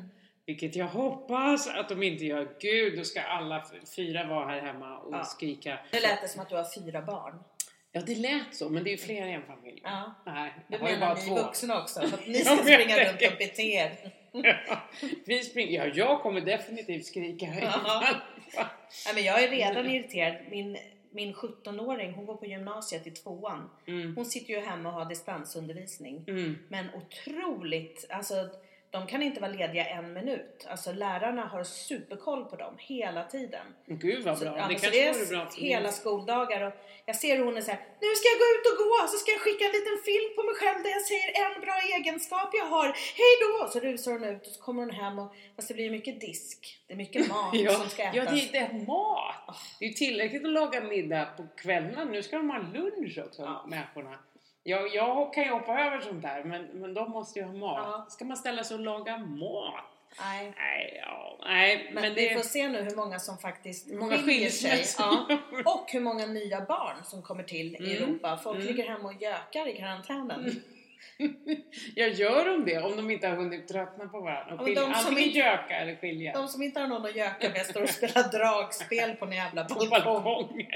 Vilket 0.51 0.77
jag 0.77 0.87
hoppas 0.87 1.69
att 1.69 1.89
de 1.89 2.03
inte 2.03 2.25
gör. 2.25 2.49
Gud, 2.61 2.99
då 2.99 3.05
ska 3.05 3.21
alla 3.23 3.65
fyra 3.97 4.27
vara 4.27 4.47
här 4.47 4.61
hemma 4.61 4.99
och 4.99 5.15
Ja. 5.15 5.25
skrika. 5.25 5.79
Nu 5.93 6.01
lät 6.01 6.23
det 6.23 6.29
som 6.29 6.41
att 6.43 6.49
du 6.49 6.57
har 6.57 6.67
fyra 6.85 7.03
barn. 7.03 7.35
Ja, 7.93 8.01
det 8.01 8.15
lät 8.15 8.55
så, 8.55 8.69
men 8.69 8.85
det 8.85 8.91
är 8.91 8.93
ju 8.93 8.97
fler 8.99 9.27
i 9.27 9.33
en 9.33 9.43
familj. 9.43 9.81
Ja. 9.85 10.15
Nej, 10.27 10.53
Du 10.69 10.75
jag 10.75 10.81
har 10.81 10.89
ju 10.89 10.95
menar 10.95 11.07
bara 11.15 11.21
ni 11.23 11.27
två. 11.29 11.35
vuxna 11.35 11.83
också? 11.83 12.01
För 12.01 12.19
att 12.19 12.27
ni 12.27 12.35
ska 12.35 12.57
springa 12.57 12.99
runt 12.99 13.23
och 13.33 13.39
bete 13.39 13.63
er? 13.63 13.93
Ja, 14.33 14.55
vi 15.27 15.39
springer. 15.45 15.87
Ja, 15.87 15.93
jag 15.95 16.21
kommer 16.23 16.41
definitivt 16.41 17.07
skrika. 17.07 17.47
Ja. 17.63 18.05
Men 19.15 19.25
jag 19.25 19.43
är 19.45 19.49
redan 19.49 19.87
irriterad. 19.91 20.37
Min, 20.51 20.77
min 21.11 21.35
17-åring, 21.35 22.13
hon 22.13 22.27
går 22.27 22.37
på 22.37 22.47
gymnasiet 22.47 23.07
i 23.07 23.11
tvåan. 23.11 23.71
Mm. 23.87 24.17
Hon 24.17 24.25
sitter 24.25 24.55
ju 24.55 24.61
hemma 24.61 24.89
och 24.89 24.95
har 24.95 25.05
distansundervisning. 25.05 26.25
Mm. 26.29 26.59
Men 26.69 26.87
otroligt, 26.95 28.07
alltså 28.11 28.35
de 28.91 29.07
kan 29.07 29.23
inte 29.23 29.41
vara 29.41 29.51
lediga 29.53 29.85
en 29.85 30.13
minut. 30.13 30.67
Alltså 30.71 30.93
lärarna 30.93 31.43
har 31.47 31.65
superkoll 31.65 32.45
på 32.45 32.57
dem 32.57 32.75
hela 32.79 33.25
tiden. 33.25 33.67
Gud 33.87 34.25
vad 34.25 34.39
Så, 34.39 34.45
bra. 34.45 34.59
ja, 34.59 34.67
det 34.69 34.75
så 34.79 34.81
kanske 34.83 35.01
det 35.01 35.29
bra 35.31 35.41
är 35.43 35.47
för 35.47 35.61
hela 35.61 35.93
skoldagar 35.93 36.61
och 36.67 36.73
jag 37.07 37.17
ser 37.17 37.37
hur 37.37 37.45
hon 37.45 37.57
är 37.57 37.61
såhär, 37.61 37.81
nu 38.01 38.07
ska 38.19 38.29
jag 38.29 38.39
gå 38.39 38.47
ut 38.57 38.67
och 38.73 38.79
gå 38.85 39.09
så 39.09 39.17
ska 39.17 39.31
jag 39.33 39.41
skicka 39.41 39.65
en 39.65 39.73
liten 39.73 39.99
film 40.05 40.29
på 40.37 40.43
mig 40.43 40.55
själv 40.55 40.83
där 40.83 40.91
jag 40.91 41.03
säger 41.03 41.29
en 41.45 41.61
bra 41.61 41.77
egenskap 41.97 42.51
jag 42.53 42.67
har. 42.67 42.87
Hej 43.21 43.33
då! 43.45 43.69
Så 43.73 43.81
rusar 43.81 44.13
hon 44.13 44.25
ut 44.25 44.47
och 44.47 44.53
så 44.53 44.63
kommer 44.63 44.81
hon 44.83 44.91
hem 44.91 45.19
och 45.19 45.35
fast 45.57 45.69
det 45.69 45.75
blir 45.75 45.91
mycket 45.91 46.21
disk. 46.21 46.79
Det 46.87 46.93
är 46.93 46.97
mycket 46.97 47.29
mat 47.35 47.55
Ja, 47.55 47.73
som 47.75 47.89
ska 47.89 48.03
ätas. 48.03 48.17
ja, 48.17 48.25
det 48.31 48.59
är 48.59 48.69
det 48.69 48.87
mat. 48.87 49.57
Det 49.79 49.85
är 49.85 49.89
ju 49.89 49.95
tillräckligt 49.95 50.45
att 50.45 50.51
laga 50.53 50.81
middag 50.81 51.25
på 51.37 51.47
kvällarna. 51.57 52.05
Nu 52.05 52.23
ska 52.23 52.37
de 52.37 52.51
ha 52.51 52.59
lunch 52.59 53.19
också, 53.27 53.43
Ja. 53.43 53.67
människorna. 53.69 54.19
Jag, 54.63 54.95
jag 54.95 55.35
kan 55.35 55.45
ju 55.45 55.51
hoppa 55.51 55.81
över 55.81 56.01
sånt 56.01 56.23
där, 56.23 56.45
men, 56.45 56.63
men 56.65 56.95
de 56.95 57.11
måste 57.11 57.39
ju 57.39 57.45
ha 57.45 57.53
mat. 57.53 57.79
Ja. 57.87 58.07
Ska 58.11 58.25
man 58.25 58.37
ställa 58.37 58.65
sig 58.65 58.75
och 58.75 58.81
laga 58.83 59.19
mat? 59.19 59.85
Nej. 60.19 60.53
Nej, 60.57 61.01
ja, 61.07 61.37
nej. 61.47 61.91
Men, 61.95 62.03
Men, 62.03 62.15
vi 62.15 62.29
det 62.29 62.35
får 62.35 62.43
se 62.43 62.69
nu 62.69 62.83
hur 62.83 62.97
många 62.97 63.19
som 63.19 63.39
faktiskt 63.39 63.91
många 63.93 64.19
skiljer 64.19 64.51
sig. 64.51 64.85
Ja. 64.99 65.27
Och 65.65 65.85
hur 65.93 66.01
många 66.01 66.27
nya 66.27 66.61
barn 66.61 66.97
som 67.05 67.23
kommer 67.23 67.43
till 67.43 67.75
i 67.77 67.97
Mm. 67.97 68.03
Europa. 68.13 68.37
Folk 68.43 68.57
Mm. 68.57 68.67
ligger 68.69 68.89
hemma 68.89 69.09
och 69.09 69.23
gökar 69.23 69.69
i 69.69 69.77
karantänen. 69.77 70.63
Jag 71.95 72.11
gör 72.11 72.45
de 72.45 72.65
det 72.65 72.79
om 72.79 72.97
de 72.97 73.11
inte 73.11 73.29
har 73.29 73.37
hunnit 73.37 73.69
tröttna 73.69 74.07
på 74.07 74.21
varandra? 74.21 74.55
Och 74.55 74.61
skilja, 74.61 74.81
de 74.81 74.87
som 74.95 74.95
antingen 74.95 75.29
inte- 75.29 75.39
göka 75.39 75.77
eller 75.77 75.97
skilja. 75.97 76.33
De 76.33 76.49
som 76.49 76.63
inte 76.63 76.81
har 76.81 76.87
någon 76.87 77.05
att 77.07 77.17
göka 77.17 77.49
med 77.51 77.67
står 77.67 77.83
och 77.83 77.89
spelar 77.89 78.33
dragspel 78.33 79.17
på 79.17 79.25
en 79.25 79.33
jävla 79.33 79.65
balkong. 79.65 80.69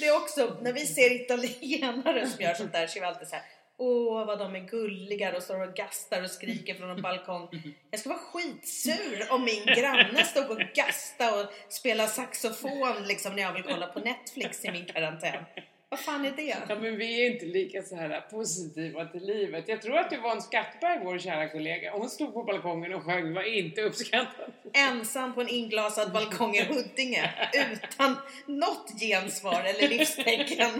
Det 0.00 0.06
är 0.06 0.16
också, 0.16 0.56
när 0.62 0.72
vi 0.72 0.80
ser 0.86 1.12
italienare 1.24 2.26
som 2.26 2.44
gör 2.44 2.54
sånt 2.54 2.72
där 2.72 2.86
så 2.86 2.98
är 2.98 3.00
vi 3.00 3.06
alltid 3.06 3.28
så 3.28 3.34
här. 3.36 3.44
Åh 3.80 4.26
vad 4.26 4.38
de 4.38 4.56
är 4.56 4.60
gulliga 4.60 5.36
och 5.36 5.42
står 5.42 5.68
och 5.68 5.74
gastar 5.74 6.22
och 6.22 6.30
skriker 6.30 6.74
från 6.74 6.90
en 6.90 7.02
balkong. 7.02 7.48
Jag 7.90 8.00
skulle 8.00 8.14
vara 8.14 8.24
skitsur 8.24 9.26
om 9.30 9.44
min 9.44 9.66
granne 9.66 10.24
stod 10.24 10.50
och 10.50 10.58
gastade 10.74 11.42
och 11.42 11.52
spelade 11.68 12.08
saxofon 12.08 13.02
liksom 13.06 13.36
när 13.36 13.42
jag 13.42 13.52
vill 13.52 13.62
kolla 13.62 13.86
på 13.86 14.00
Netflix 14.00 14.64
i 14.64 14.70
min 14.70 14.86
karantän. 14.86 15.44
Vad 15.90 16.00
fan 16.00 16.24
är 16.24 16.30
det? 16.30 16.56
Ja, 16.68 16.74
men 16.74 16.96
vi 16.96 17.26
är 17.26 17.30
inte 17.32 17.46
lika 17.46 17.82
så 17.82 17.96
här 17.96 18.20
positiva 18.20 19.04
till 19.04 19.26
livet. 19.26 19.68
Jag 19.68 19.82
tror 19.82 19.98
att 19.98 20.12
Yvonne 20.12 20.40
Skattberg, 20.40 21.00
vår 21.04 21.18
kära 21.18 21.48
kollega, 21.48 21.92
hon 21.92 22.10
stod 22.10 22.34
på 22.34 22.42
balkongen 22.42 22.94
och 22.94 23.02
sjöng, 23.02 23.34
var 23.34 23.42
inte 23.42 23.82
uppskattad. 23.82 24.52
Ensam 24.72 25.34
på 25.34 25.40
en 25.40 25.48
inglasad 25.48 26.12
balkong 26.12 26.54
i 26.54 26.64
Huddinge 26.64 27.30
utan 27.72 28.16
något 28.46 29.00
gensvar 29.00 29.64
eller 29.64 29.88
livstecken. 29.88 30.70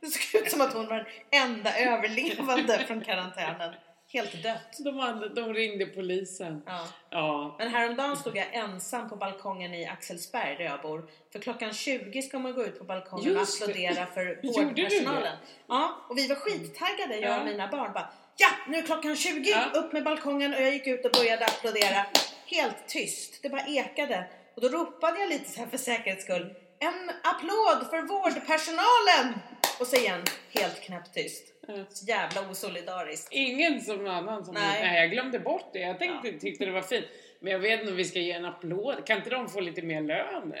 Det 0.00 0.06
såg 0.06 0.42
ut 0.42 0.50
som 0.50 0.60
att 0.60 0.72
hon 0.72 0.86
var 0.86 0.96
den 0.96 1.42
enda 1.42 1.78
överlevande 1.78 2.78
från 2.86 3.00
karantänen. 3.00 3.74
Helt 4.12 4.42
dött. 4.42 4.78
De, 4.78 5.30
de 5.34 5.54
ringde 5.54 5.86
polisen. 5.86 6.62
Ja. 6.66 6.86
Ja. 7.10 7.56
Men 7.58 7.68
häromdagen 7.68 8.16
stod 8.16 8.36
jag 8.36 8.54
ensam 8.54 9.08
på 9.08 9.16
balkongen 9.16 9.74
i 9.74 9.86
Axelsberg 9.86 10.56
där 10.56 10.64
jag 10.64 10.80
bor. 10.82 11.10
För 11.32 11.38
klockan 11.38 11.72
20 11.72 12.22
ska 12.22 12.38
man 12.38 12.52
gå 12.54 12.64
ut 12.64 12.78
på 12.78 12.84
balkongen 12.84 13.30
och 13.34 13.40
Just 13.40 13.58
det. 13.60 13.64
applådera 13.64 14.06
för 14.06 14.40
vårdpersonalen. 14.42 15.36
Ja, 15.68 15.96
och 16.08 16.18
vi 16.18 16.26
var 16.28 16.36
skittaggade 16.36 17.16
jag 17.16 17.30
Ja. 17.32 17.38
och 17.40 17.46
mina 17.46 17.68
barn. 17.68 17.92
Bara, 17.92 18.08
ja, 18.36 18.48
nu 18.68 18.78
är 18.78 18.82
klockan 18.82 19.16
20, 19.16 19.50
Ja. 19.50 19.80
upp 19.80 19.92
med 19.92 20.04
balkongen 20.04 20.54
och 20.54 20.60
jag 20.60 20.72
gick 20.72 20.86
ut 20.86 21.04
och 21.04 21.12
började 21.12 21.44
applådera. 21.46 22.06
Helt 22.46 22.88
tyst, 22.88 23.42
det 23.42 23.48
bara 23.48 23.66
ekade. 23.66 24.26
Och 24.56 24.62
då 24.62 24.68
ropade 24.68 25.20
jag 25.20 25.28
lite 25.28 25.50
så 25.50 25.60
här 25.60 25.66
för 25.66 25.78
säkerhets 25.78 26.24
skull. 26.24 26.54
En 26.78 27.10
applåd 27.22 27.90
för 27.90 28.02
vårdpersonalen! 28.02 29.40
Och 29.80 29.86
så 29.86 29.96
igen, 29.96 30.20
helt 30.50 30.80
knäpptyst. 30.80 31.54
Ja. 31.68 31.74
Så 31.88 32.06
jävla 32.06 32.50
osolidariskt. 32.50 33.28
Ingen 33.30 33.80
som 33.80 34.06
annan 34.06 34.44
som... 34.44 34.54
Nej. 34.54 34.82
Nej. 34.82 35.00
jag 35.00 35.10
glömde 35.10 35.38
bort 35.38 35.70
det. 35.72 35.78
Jag 35.78 35.98
tänkte, 35.98 36.32
tyckte 36.32 36.64
det 36.64 36.70
var 36.70 36.82
fint. 36.82 37.06
Men 37.40 37.52
jag 37.52 37.58
vet 37.58 37.80
inte 37.80 37.92
om 37.92 37.96
vi 37.96 38.04
ska 38.04 38.18
ge 38.18 38.32
en 38.32 38.44
applåd. 38.44 39.06
Kan 39.06 39.16
inte 39.16 39.30
de 39.30 39.48
få 39.48 39.60
lite 39.60 39.82
mer 39.82 40.00
lön? 40.00 40.54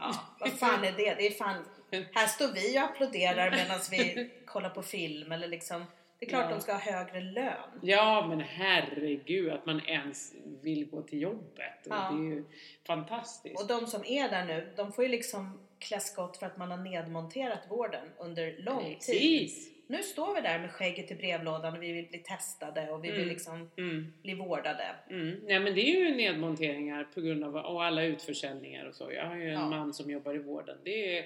Ja, 0.00 0.14
vad 0.40 0.52
fan 0.52 0.84
är 0.84 0.92
det? 0.92 1.14
Det 1.14 1.26
är 1.26 1.30
fan... 1.30 1.64
Här 2.14 2.26
står 2.26 2.48
vi 2.48 2.78
och 2.78 2.82
applåderar 2.82 3.50
medan 3.50 3.80
vi 3.90 4.30
kollar 4.46 4.70
på 4.70 4.82
film 4.82 5.32
eller 5.32 5.48
liksom... 5.48 5.84
Det 6.20 6.26
är 6.26 6.30
klart 6.30 6.44
Ja. 6.48 6.50
de 6.54 6.60
ska 6.60 6.72
ha 6.72 6.78
högre 6.80 7.20
lön. 7.20 7.54
Ja, 7.82 8.26
men 8.28 8.40
herregud 8.40 9.52
att 9.52 9.66
man 9.66 9.80
ens 9.86 10.34
vill 10.62 10.86
gå 10.90 11.02
till 11.02 11.20
jobbet. 11.20 11.86
Ja. 11.88 12.10
Det 12.12 12.18
är 12.18 12.30
ju 12.34 12.44
fantastiskt. 12.86 13.60
Och 13.62 13.68
de 13.68 13.86
som 13.86 14.04
är 14.04 14.28
där 14.28 14.44
nu, 14.44 14.72
de 14.76 14.92
får 14.92 15.04
ju 15.04 15.10
liksom 15.10 15.60
klä 15.78 16.00
skott 16.00 16.36
för 16.36 16.46
att 16.46 16.56
man 16.56 16.70
har 16.70 16.78
nedmonterat 16.78 17.60
vården 17.68 18.08
under 18.18 18.56
lång 18.62 18.84
tid. 18.84 18.94
Precis! 18.94 19.70
Nu 19.86 20.02
står 20.02 20.34
vi 20.34 20.40
där 20.40 20.58
med 20.58 20.70
skägget 20.70 21.10
i 21.10 21.14
brevlådan 21.14 21.76
och 21.76 21.82
vi 21.82 21.92
vill 21.92 22.06
bli 22.08 22.18
testade 22.18 22.90
och 22.90 23.04
vi 23.04 23.08
vill 23.08 23.16
Mm. 23.20 23.28
liksom 23.28 23.70
Mm. 23.76 24.12
bli 24.22 24.34
vårdade. 24.34 24.84
Mm. 25.10 25.40
Nej 25.44 25.60
men 25.60 25.74
det 25.74 25.80
är 25.80 26.00
ju 26.00 26.14
nedmonteringar 26.16 27.04
på 27.14 27.20
grund 27.20 27.44
av 27.44 27.56
och 27.56 27.84
alla 27.84 28.02
utförsäljningar 28.02 28.84
och 28.84 28.94
så. 28.94 29.12
Jag 29.12 29.26
har 29.26 29.36
ju 29.36 29.46
en 29.48 29.52
Ja. 29.60 29.68
man 29.70 29.94
som 29.94 30.10
jobbar 30.10 30.34
i 30.34 30.38
vården. 30.38 30.78
Det 30.84 31.18
är 31.18 31.24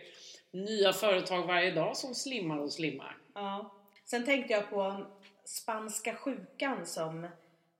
nya 0.50 0.92
företag 0.92 1.46
varje 1.46 1.70
dag 1.70 1.96
som 1.96 2.14
slimmar 2.14 2.58
och 2.58 2.72
slimmar. 2.72 3.16
Ja. 3.34 3.74
Sen 4.04 4.24
tänkte 4.24 4.52
jag 4.52 4.70
på 4.70 5.06
spanska 5.44 6.14
sjukan 6.14 6.86
som 6.86 7.24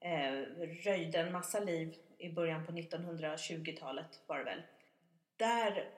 eh, 0.00 0.32
röjde 0.84 1.18
en 1.18 1.32
massa 1.32 1.60
liv 1.60 1.94
i 2.18 2.32
början 2.32 2.66
på 2.66 2.72
1920-talet 2.72 4.20
var 4.26 4.38
det 4.38 4.44
väl. 4.44 4.62
Där 5.36 5.88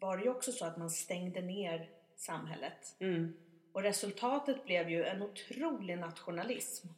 var 0.00 0.16
det 0.16 0.22
ju 0.24 0.30
också 0.30 0.52
så 0.52 0.64
att 0.64 0.76
man 0.76 0.90
stängde 0.90 1.40
ner 1.40 1.88
samhället. 2.16 2.96
Mm. 3.00 3.36
Och 3.72 3.82
resultatet 3.82 4.64
blev 4.64 4.90
ju 4.90 5.04
en 5.04 5.22
otrolig 5.22 5.98
nationalism. 5.98 6.88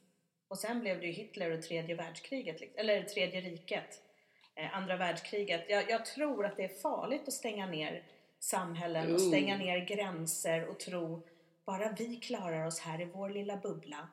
Och 0.49 0.59
sen 0.59 0.81
blev 0.81 1.01
det 1.01 1.07
ju 1.07 1.13
Hitler 1.13 1.51
och 1.51 1.63
tredje 1.63 1.95
världskriget, 1.95 2.61
liksom- 2.61 2.81
eller 2.81 3.03
tredje 3.03 3.41
riket, 3.41 4.03
eh, 4.55 4.77
andra 4.77 4.97
världskriget. 4.97 5.65
Jag, 5.69 5.91
jag 5.91 6.05
tror 6.07 6.47
att 6.47 6.57
det 6.57 6.65
är 6.65 6.81
farligt 6.81 7.29
att 7.29 7.33
stänga 7.35 7.67
ner 7.67 8.03
samhällen 8.39 9.07
och 9.15 9.21
Oh. 9.21 9.29
stänga 9.29 9.57
ner 9.57 9.79
gränser 9.79 10.69
och 10.69 10.79
tro 10.81 11.27
bara 11.67 11.95
vi 11.99 12.17
klarar 12.17 12.67
oss 12.67 12.81
här 12.81 13.01
i 13.01 13.05
vår 13.05 13.31
lilla 13.31 13.57
bubbla. 13.57 14.09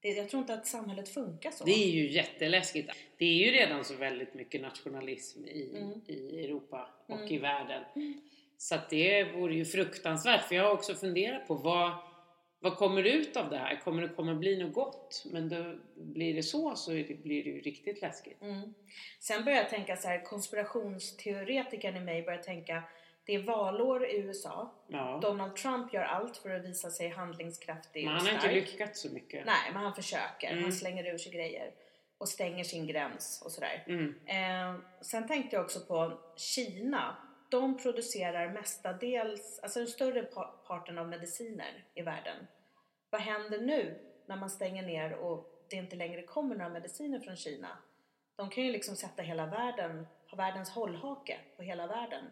Det, 0.00 0.08
jag 0.08 0.28
tror 0.28 0.40
inte 0.40 0.54
att 0.54 0.66
samhället 0.66 1.08
funkar 1.08 1.50
så. 1.50 1.64
Det 1.64 1.70
är 1.72 1.90
ju 1.90 2.10
jätteläskigt. 2.10 2.92
Det 3.18 3.24
är 3.24 3.34
ju 3.46 3.50
redan 3.50 3.84
så 3.84 3.94
väldigt 3.94 4.34
mycket 4.34 4.60
nationalism 4.60 5.44
i, 5.44 5.70
Mm. 5.78 6.00
i 6.06 6.44
Europa 6.44 6.88
och 7.06 7.16
Mm. 7.18 7.32
i 7.32 7.38
världen. 7.38 7.84
Så 8.58 8.74
att 8.74 8.90
det 8.90 9.24
vore 9.24 9.54
ju 9.54 9.64
fruktansvärt. 9.64 10.44
För 10.48 10.54
jag 10.54 10.64
har 10.64 10.70
också 10.72 10.94
funderat 10.94 11.46
på 11.48 11.54
vad, 11.54 11.92
vad 12.60 12.76
kommer 12.76 13.02
ut 13.02 13.36
av 13.36 13.50
det 13.50 13.58
här? 13.58 13.80
Kommer 13.84 14.02
det 14.02 14.08
kommer 14.08 14.34
bli 14.34 14.56
något 14.64 14.72
gott? 14.74 15.22
Men 15.32 15.48
då 15.48 15.74
blir 15.94 16.34
det 16.34 16.42
så 16.42 16.76
så 16.76 16.90
det, 16.90 17.22
blir 17.22 17.44
det 17.44 17.50
ju 17.50 17.60
riktigt 17.60 18.00
läskigt. 18.02 18.42
Mm. 18.42 18.74
Sen 19.20 19.44
börjar 19.44 19.58
jag 19.58 19.70
tänka 19.70 19.96
så 19.96 20.08
här, 20.08 20.24
konspirationsteoretikern 20.24 21.96
i 21.96 22.00
mig 22.00 22.22
börjar 22.22 22.42
tänka 22.42 22.82
det 23.26 23.34
är 23.34 23.42
valår 23.42 24.06
i 24.06 24.16
USA. 24.18 24.70
Ja. 24.86 25.18
Donald 25.22 25.56
Trump 25.56 25.92
gör 25.92 26.02
allt 26.02 26.36
för 26.36 26.50
att 26.50 26.64
visa 26.64 26.90
sig 26.90 27.08
handlingskraftig 27.08 28.04
Men 28.04 28.14
och 28.14 28.18
han 28.20 28.26
har 28.26 28.34
inte 28.34 28.48
stark. 28.48 28.54
lyckats 28.72 29.00
så 29.00 29.08
mycket. 29.12 29.46
Nej, 29.46 29.70
men 29.72 29.82
han 29.82 29.94
försöker. 29.94 30.50
Mm. 30.50 30.62
Han 30.62 30.72
slänger 30.72 31.04
ur 31.14 31.18
sig 31.18 31.32
grejer 31.32 31.70
och 32.18 32.28
stänger 32.28 32.64
sin 32.64 32.86
gräns 32.86 33.42
och 33.44 33.52
sådär. 33.52 33.84
Mm. 33.86 34.14
Eh, 34.26 34.80
sen 35.00 35.28
tänkte 35.28 35.56
jag 35.56 35.64
också 35.64 35.80
på 35.80 36.18
Kina. 36.36 37.16
De 37.50 37.78
producerar 37.78 38.48
mestadels, 38.52 39.58
alltså 39.62 39.78
den 39.78 39.88
större 39.88 40.22
pa- 40.22 40.54
parten 40.66 40.98
av 40.98 41.08
mediciner 41.08 41.84
i 41.94 42.02
världen. 42.02 42.46
Vad 43.10 43.20
händer 43.20 43.60
nu 43.60 43.98
när 44.26 44.36
man 44.36 44.50
stänger 44.50 44.82
ner 44.82 45.12
och 45.12 45.66
det 45.70 45.76
inte 45.76 45.96
längre 45.96 46.22
kommer 46.22 46.56
några 46.56 46.68
mediciner 46.70 47.20
från 47.20 47.36
Kina? 47.36 47.68
De 48.36 48.50
kan 48.50 48.64
ju 48.64 48.72
liksom 48.72 48.96
sätta 48.96 49.22
hela 49.22 49.46
världen, 49.46 50.06
ha 50.30 50.36
världens 50.36 50.70
hållhake 50.70 51.38
på 51.56 51.62
hela 51.62 51.86
världen 51.86 52.24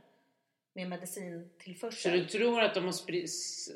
med 0.74 0.84
Så 0.84 0.88
medicintillförsel. 0.88 2.12
du 2.12 2.24
tror 2.24 2.62
att 2.62 2.74
de 2.74 2.84
har 2.84 2.92
sprit, 2.92 3.30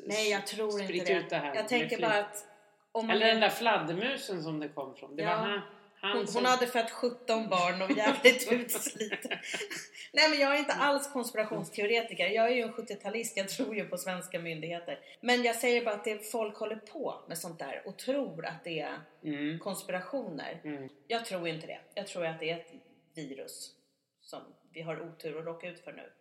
Nej, 0.05 0.29
jag 0.31 0.47
tror 0.47 0.71
spritt 0.71 0.89
inte 1.01 1.13
det. 1.13 1.19
ut 1.19 1.29
det 1.29 1.35
här 1.37 1.55
jag 1.55 1.67
tänker 1.67 2.01
bara 2.01 2.19
att 2.19 2.45
om 2.91 3.07
man 3.07 3.15
Eller 3.15 3.27
den 3.27 3.39
där 3.39 3.49
fladdermusen 3.49 4.43
som 4.43 4.59
det 4.59 4.67
kom 4.69 4.95
från. 4.95 5.15
Det 5.15 5.23
Ja. 5.23 5.29
var 5.29 5.35
han, 5.35 5.61
han 5.95 6.17
Hon, 6.17 6.27
som... 6.27 6.35
hon 6.35 6.45
hade 6.51 6.67
fött 6.67 6.91
17 6.91 7.49
barn 7.49 7.81
och 7.81 7.91
jävligt 7.97 8.51
utsliten. 8.51 9.31
Nej 10.13 10.29
men 10.29 10.39
jag 10.39 10.55
är 10.55 10.59
inte 10.59 10.73
alls 10.73 11.13
konspirationsteoretiker. 11.13 12.27
Jag 12.27 12.45
är 12.45 12.55
ju 12.55 12.61
en 12.61 12.73
70-talist. 12.73 13.37
Jag 13.37 13.49
tror 13.49 13.75
ju 13.75 13.85
på 13.85 13.97
svenska 13.97 14.39
myndigheter. 14.39 14.99
Men 15.21 15.43
jag 15.43 15.55
säger 15.55 15.85
bara 15.85 15.95
att 15.95 16.03
det, 16.03 16.31
folk 16.31 16.57
håller 16.57 16.75
på 16.75 17.23
med 17.27 17.37
sånt 17.37 17.59
där 17.59 17.81
och 17.85 17.97
tror 17.97 18.45
att 18.45 18.63
det 18.63 18.79
är 18.79 18.99
Mm. 19.23 19.59
konspirationer. 19.59 20.61
Mm. 20.63 20.89
Jag 21.07 21.25
tror 21.25 21.47
inte 21.47 21.67
det. 21.67 21.79
Jag 21.93 22.07
tror 22.07 22.25
att 22.25 22.39
det 22.39 22.49
är 22.49 22.57
ett 22.57 22.71
virus 23.15 23.71
som 24.21 24.41
vi 24.73 24.81
har 24.81 25.01
otur 25.01 25.39
att 25.39 25.45
råka 25.45 25.67
ut 25.67 25.79
för 25.83 25.91
nu. 25.93 26.11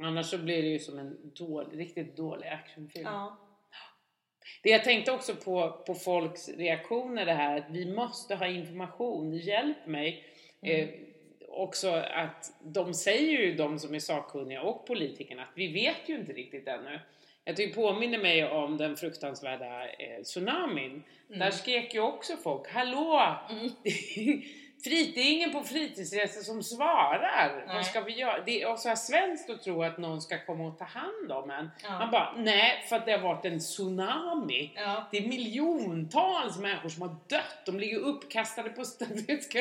Annars 0.00 0.26
så 0.26 0.38
blir 0.38 0.62
det 0.62 0.68
ju 0.68 0.78
som 0.78 0.98
en 0.98 1.32
dålig, 1.34 1.78
riktigt 1.78 2.16
dålig 2.16 2.48
actionfilm. 2.48 3.04
Ja. 3.04 3.38
Det 4.62 4.70
jag 4.70 4.84
tänkte 4.84 5.12
också 5.12 5.34
på, 5.34 5.82
på 5.86 5.94
folks 5.94 6.48
reaktioner 6.48 7.26
det 7.26 7.32
här 7.32 7.58
att 7.58 7.70
vi 7.70 7.94
måste 7.94 8.34
ha 8.34 8.46
information, 8.46 9.32
hjälp 9.36 9.86
mig. 9.86 10.24
Mm. 10.62 10.88
Eh, 10.88 10.94
också 11.48 11.90
att 11.90 12.52
de 12.62 12.94
säger 12.94 13.38
ju, 13.38 13.54
de 13.54 13.78
som 13.78 13.94
är 13.94 13.98
sakkunniga 13.98 14.62
och 14.62 14.86
politikerna, 14.86 15.42
att 15.42 15.52
vi 15.56 15.72
vet 15.72 16.08
ju 16.08 16.14
inte 16.14 16.32
riktigt 16.32 16.68
ännu. 16.68 17.00
Jag 17.44 17.56
tycker 17.56 17.74
påminner 17.74 18.18
mig 18.18 18.50
om 18.50 18.76
den 18.76 18.96
fruktansvärda 18.96 19.88
eh, 19.88 20.22
tsunamin. 20.22 21.02
Mm. 21.28 21.38
Där 21.38 21.50
skrek 21.50 21.94
ju 21.94 22.00
också 22.00 22.36
folk, 22.36 22.68
hallå! 22.68 23.36
Mm. 23.50 23.70
frit, 24.84 25.14
det 25.14 25.20
är 25.20 25.32
ingen 25.32 25.52
på 25.52 25.62
fritidsresor 25.62 26.40
som 26.40 26.62
svarar. 26.62 27.64
Nej. 27.66 27.76
Vad 27.76 27.86
ska 27.86 28.00
vi 28.00 28.12
göra? 28.12 28.42
Det 28.46 28.62
är 28.62 28.72
också 28.72 28.88
här 28.88 28.96
svenskt 28.96 29.50
att 29.50 29.62
tro 29.62 29.82
att 29.82 29.98
någon 29.98 30.22
ska 30.22 30.44
komma 30.46 30.66
och 30.66 30.78
ta 30.78 30.84
hand 30.84 31.32
om 31.32 31.50
en. 31.50 31.70
Ja. 31.82 31.98
Man 31.98 32.10
bara, 32.10 32.34
nej, 32.36 32.84
för 32.88 32.96
att 32.96 33.06
det 33.06 33.12
har 33.12 33.18
varit 33.18 33.44
en 33.44 33.58
tsunami. 33.58 34.72
Ja. 34.74 35.08
Det 35.10 35.18
är 35.18 35.28
miljontals 35.28 36.58
människor 36.58 36.88
som 36.88 37.02
har 37.02 37.16
dött. 37.28 37.66
De 37.66 37.78
ligger 37.80 37.98
uppkastade 37.98 38.70
på 38.70 38.84
stället. 38.84 39.52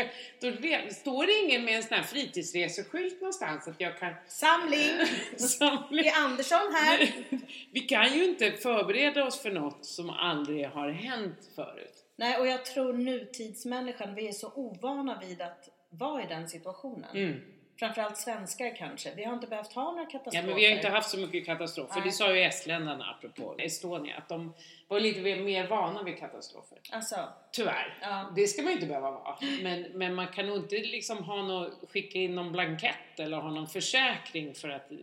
Då 0.41 0.51
står 0.93 1.25
det 1.25 1.45
ingen 1.45 1.65
med 1.65 1.75
en 1.75 1.83
sån 1.83 1.97
här 1.97 2.03
fritidsreseskylt 2.03 3.21
någonstans 3.21 3.67
att 3.67 3.81
jag 3.81 3.99
kan 3.99 4.13
Samling! 4.27 5.05
samla. 5.37 6.01
Det 6.01 6.07
är 6.07 6.25
Andersson 6.25 6.73
här. 6.73 7.09
Vi 7.71 7.79
kan 7.79 8.13
ju 8.13 8.25
inte 8.25 8.51
förbereda 8.51 9.25
oss 9.25 9.41
för 9.41 9.51
något 9.51 9.85
som 9.85 10.09
aldrig 10.09 10.67
har 10.67 10.89
hänt 10.89 11.49
förut. 11.55 12.05
Nej, 12.21 12.37
och 12.37 12.47
jag 12.47 12.65
tror 12.65 12.93
nutidsmänniskan, 12.93 14.15
vi 14.15 14.27
är 14.27 14.31
så 14.31 14.51
ovana 14.55 15.19
vid 15.27 15.41
att 15.41 15.69
vara 15.89 16.23
i 16.23 16.27
den 16.27 16.49
situationen. 16.49 17.15
Mm. 17.15 17.41
Framförallt 17.79 18.17
svenskar 18.17 18.75
kanske. 18.75 19.15
Vi 19.15 19.23
har 19.23 19.33
inte 19.33 19.47
behövt 19.47 19.73
ha 19.73 19.91
några 19.91 20.05
katastrofer. 20.05 20.37
Ja, 20.37 20.45
men 20.45 20.55
vi 20.55 20.65
har 20.65 20.75
inte 20.75 20.89
haft 20.89 21.09
så 21.09 21.17
mycket 21.17 21.45
katastrofer. 21.45 21.95
Nej. 21.95 22.03
Det 22.05 22.11
sa 22.11 22.35
ju 22.35 22.41
estländarna 22.41 23.05
apropå 23.17 23.55
Estonia, 23.57 24.17
att 24.17 24.29
de 24.29 24.53
var 24.87 24.99
lite 24.99 25.21
mer 25.21 25.67
vana 25.67 26.03
vid 26.03 26.17
katastrofer. 26.17 26.77
Alltså, 26.91 27.15
Tyvärr. 27.51 27.97
Ja. 28.01 28.33
Det 28.35 28.47
ska 28.47 28.61
man 28.61 28.71
ju 28.71 28.75
inte 28.75 28.87
behöva 28.87 29.11
vara. 29.11 29.35
Men, 29.61 29.81
men 29.81 30.15
man 30.15 30.27
kan 30.27 30.47
nog 30.47 30.57
inte 30.57 30.75
liksom 30.75 31.23
ha 31.23 31.41
något, 31.41 31.89
skicka 31.89 32.19
in 32.19 32.35
någon 32.35 32.51
blankett 32.51 33.19
eller 33.19 33.37
ha 33.37 33.51
någon 33.51 33.67
försäkring 33.67 34.53
för 34.53 34.69
att 34.69 34.91
eh, 34.91 34.97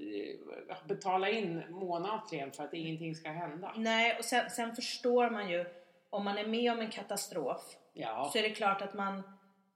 betala 0.88 1.30
in 1.30 1.62
månatligen 1.68 2.52
för 2.52 2.64
att 2.64 2.74
ingenting 2.74 3.14
ska 3.14 3.30
hända. 3.30 3.72
nej, 3.76 4.16
och 4.18 4.24
sen, 4.24 4.50
sen 4.50 4.76
förstår 4.76 5.30
man 5.30 5.50
ju 5.50 5.64
om 6.10 6.24
man 6.24 6.38
är 6.38 6.46
med 6.46 6.72
om 6.72 6.80
en 6.80 6.90
katastrof 6.90 7.76
Ja. 7.92 8.30
så 8.32 8.38
är 8.38 8.42
det 8.42 8.50
klart 8.50 8.82
att 8.82 8.94
man 8.94 9.22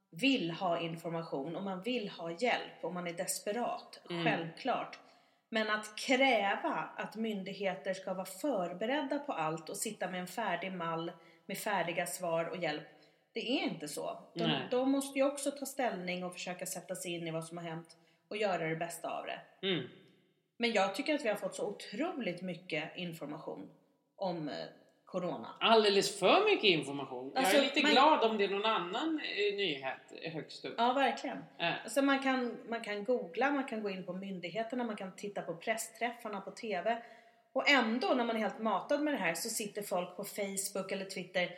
vill 0.09 0.51
ha 0.51 0.79
information 0.79 1.55
och 1.55 1.63
man 1.63 1.81
vill 1.81 2.09
ha 2.09 2.31
hjälp 2.31 2.83
och 2.83 2.93
man 2.93 3.07
är 3.07 3.13
desperat. 3.13 4.01
Mm. 4.09 4.25
Självklart. 4.25 4.99
Men 5.49 5.69
att 5.69 5.95
kräva 5.95 6.89
att 6.97 7.15
myndigheter 7.15 7.93
ska 7.93 8.13
vara 8.13 8.25
förberedda 8.25 9.19
på 9.19 9.33
allt 9.33 9.69
och 9.69 9.77
sitta 9.77 10.09
med 10.09 10.19
en 10.19 10.27
färdig 10.27 10.73
mall 10.73 11.11
med 11.45 11.57
färdiga 11.57 12.05
svar 12.05 12.45
och 12.45 12.57
hjälp. 12.57 12.87
Det 13.33 13.39
är 13.39 13.63
inte 13.63 13.87
så. 13.87 14.19
De, 14.33 14.57
de 14.71 14.91
måste 14.91 15.19
ju 15.19 15.25
också 15.25 15.51
ta 15.51 15.65
ställning 15.65 16.23
och 16.23 16.33
försöka 16.33 16.65
sätta 16.65 16.95
sig 16.95 17.13
in 17.13 17.27
i 17.27 17.31
vad 17.31 17.45
som 17.45 17.57
har 17.57 17.65
hänt 17.65 17.97
och 18.27 18.37
göra 18.37 18.67
det 18.67 18.75
bästa 18.75 19.19
av 19.19 19.25
det. 19.25 19.67
Mm. 19.67 19.87
Men 20.57 20.71
jag 20.71 20.95
tycker 20.95 21.15
att 21.15 21.25
vi 21.25 21.29
har 21.29 21.35
fått 21.35 21.55
så 21.55 21.67
otroligt 21.67 22.41
mycket 22.41 22.97
information 22.97 23.69
om 24.15 24.49
eh, 24.49 24.55
Corona. 25.13 25.47
Alldeles 25.59 26.19
för 26.19 26.45
mycket 26.45 26.63
information. 26.63 27.31
Alltså, 27.35 27.53
jag 27.55 27.63
är 27.65 27.67
lite 27.67 27.81
man- 27.81 27.91
glad 27.91 28.23
om 28.23 28.37
det 28.37 28.43
är 28.43 28.49
någon 28.49 28.65
annan 28.65 29.19
eh, 29.23 29.55
nyhet 29.55 30.33
högst 30.33 30.65
upp. 30.65 30.75
Ja, 30.77 30.93
verkligen. 30.93 31.37
Eh, 31.59 31.83
Alltså 31.83 32.01
man, 32.01 32.19
kan, 32.23 32.57
man 32.69 32.81
kan 32.81 33.03
googla, 33.03 33.51
man 33.51 33.63
kan 33.63 33.83
gå 33.83 33.89
in 33.89 34.05
på 34.05 34.13
myndigheterna, 34.13 34.83
man 34.83 34.95
kan 34.95 35.15
titta 35.15 35.41
på 35.41 35.55
pressträffarna 35.55 36.41
på 36.41 36.51
TV. 36.51 36.97
Och 37.53 37.69
ändå 37.69 38.07
när 38.07 38.23
man 38.23 38.35
är 38.35 38.39
helt 38.39 38.59
matad 38.59 39.01
med 39.01 39.13
det 39.13 39.17
här 39.17 39.33
så 39.33 39.49
sitter 39.49 39.81
folk 39.81 40.15
på 40.17 40.23
Facebook 40.23 40.91
eller 40.91 41.05
Twitter 41.05 41.49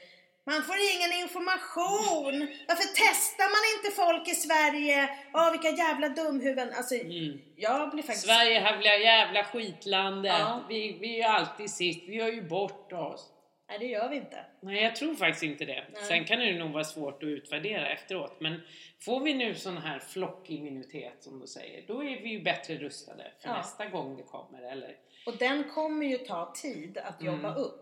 man 0.48 0.64
får 0.64 0.76
ingen 0.96 1.22
information! 1.22 2.48
Varför 2.68 2.88
testar 2.96 3.48
man 3.56 3.64
inte 3.78 3.96
folk 4.02 4.28
i 4.28 4.36
Sverige? 4.36 5.10
Åh, 5.34 5.52
vilka 5.52 5.70
jävla 5.70 6.10
dumhuvuden! 6.10 6.70
Alltså, 6.78 6.96
Mm. 6.96 7.42
jag 7.56 7.90
blir 7.92 8.04
faktiskt... 8.04 8.26
Sverige 8.26 8.52
jävla 8.54 8.96
jävla 8.96 9.44
skitlandet. 9.44 10.36
Ja. 10.40 10.64
Vi, 10.70 10.98
vi 11.02 11.14
är 11.14 11.18
ju 11.18 11.24
alltid 11.24 11.70
sist. 11.72 12.04
Vi 12.08 12.16
gör 12.16 12.28
ju 12.28 12.42
bort 12.42 12.94
oss. 12.94 13.32
Nej, 13.68 13.80
det 13.80 13.86
gör 13.86 14.10
vi 14.10 14.16
inte. 14.16 14.46
Nej, 14.62 14.84
jag 14.84 14.96
tror 14.96 15.16
faktiskt 15.16 15.44
inte 15.44 15.66
det. 15.66 15.86
Nej. 15.94 16.04
Sen 16.04 16.26
kan 16.26 16.40
det 16.40 16.60
nog 16.60 16.72
vara 16.72 16.84
svårt 16.84 17.24
att 17.24 17.28
utvärdera 17.28 17.90
efteråt. 17.90 18.40
Men 18.40 18.62
får 19.00 19.20
vi 19.20 19.34
nu 19.34 19.56
sån 19.56 19.78
här 19.78 20.00
flockimmunitet 20.00 21.24
som 21.24 21.40
du 21.40 21.48
säger, 21.48 21.88
då 21.88 22.04
är 22.04 22.22
vi 22.22 22.30
ju 22.30 22.42
bättre 22.44 22.76
rustade 22.78 23.32
för 23.40 23.50
Ja. 23.50 23.58
nästa 23.58 23.86
gång 23.86 24.18
det 24.18 24.24
kommer. 24.24 24.62
Eller? 24.72 24.98
Och 25.26 25.38
den 25.38 25.64
kommer 25.64 26.06
ju 26.06 26.18
ta 26.18 26.54
tid 26.56 26.98
att 26.98 27.22
jobba 27.24 27.50
Mm. 27.50 27.62
upp. 27.62 27.82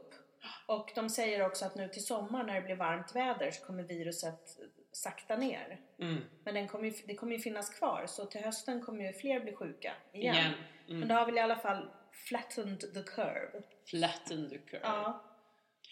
Och 0.66 0.92
de 0.96 1.10
säger 1.10 1.46
också 1.46 1.66
att 1.66 1.76
nu 1.76 1.88
till 1.88 2.06
sommar 2.06 2.44
när 2.44 2.56
det 2.56 2.62
blir 2.62 2.76
varmt 2.76 3.16
väder 3.16 3.52
så 3.52 3.66
kommer 3.66 3.84
viruset 3.84 4.58
sakta 4.92 5.38
ner. 5.38 5.80
Mm. 6.00 6.22
Men 6.44 6.54
den 6.54 6.68
kommer 6.68 6.86
ju, 6.86 6.94
det 7.08 7.16
kommer 7.16 7.34
ju 7.34 7.40
finnas 7.40 7.70
kvar 7.70 8.06
så 8.08 8.26
till 8.26 8.42
hösten 8.44 8.82
kommer 8.82 9.06
ju 9.06 9.14
fler 9.14 9.40
bli 9.40 9.54
sjuka 9.56 9.94
igen. 10.14 10.36
Igen. 10.36 10.52
Men 10.88 10.96
Mm. 10.96 11.08
det 11.08 11.14
har 11.14 11.26
väl 11.26 11.38
i 11.38 11.40
alla 11.40 11.56
fall 11.56 11.90
flattened 12.12 12.80
the 12.80 13.04
curve. 13.16 13.62
Flatten 13.90 14.50
the 14.50 14.58
curve. 14.58 14.82
Ja. 14.84 15.24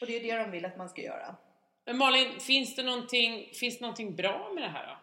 Och 0.02 0.08
det 0.08 0.16
är 0.16 0.24
det 0.38 0.44
de 0.44 0.52
vill 0.52 0.66
att 0.66 0.78
man 0.78 0.90
ska 0.90 1.02
göra. 1.02 1.36
Men 1.86 1.98
Malin, 1.98 2.40
finns 2.40 2.76
det 2.76 2.84
någonting, 2.84 3.50
finns 3.54 3.78
det 3.78 3.82
någonting 3.82 4.16
bra 4.16 4.52
med 4.54 4.64
det 4.64 4.70
här 4.70 4.88
då? 4.88 4.98